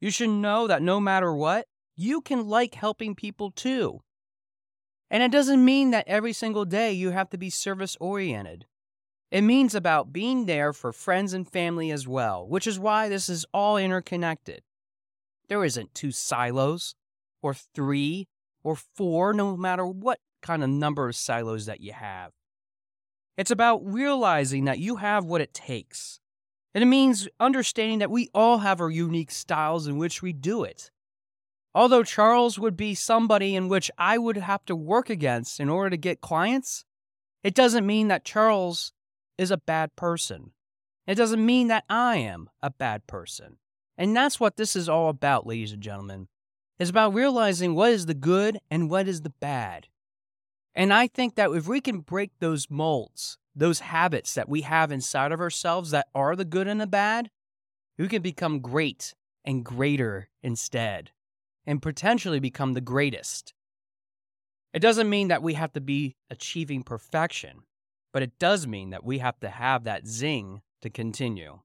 [0.00, 4.00] You should know that no matter what, you can like helping people too.
[5.10, 8.66] And it doesn't mean that every single day you have to be service oriented.
[9.30, 13.28] It means about being there for friends and family as well, which is why this
[13.28, 14.62] is all interconnected.
[15.48, 16.94] There isn't two silos,
[17.42, 18.28] or three,
[18.62, 22.32] or four, no matter what kind of number of silos that you have.
[23.36, 26.20] It's about realizing that you have what it takes.
[26.74, 30.62] And it means understanding that we all have our unique styles in which we do
[30.62, 30.90] it.
[31.74, 35.90] Although Charles would be somebody in which I would have to work against in order
[35.90, 36.84] to get clients,
[37.42, 38.92] it doesn't mean that Charles
[39.38, 40.52] is a bad person.
[41.06, 43.58] It doesn't mean that I am a bad person.
[43.96, 46.28] And that's what this is all about, ladies and gentlemen.
[46.78, 49.88] It's about realizing what is the good and what is the bad.
[50.74, 54.92] And I think that if we can break those molds, those habits that we have
[54.92, 57.30] inside of ourselves that are the good and the bad,
[57.98, 59.14] we can become great
[59.44, 61.12] and greater instead
[61.66, 63.54] and potentially become the greatest.
[64.74, 67.62] It doesn't mean that we have to be achieving perfection,
[68.16, 71.58] but it does mean that we have to have that zing to continue.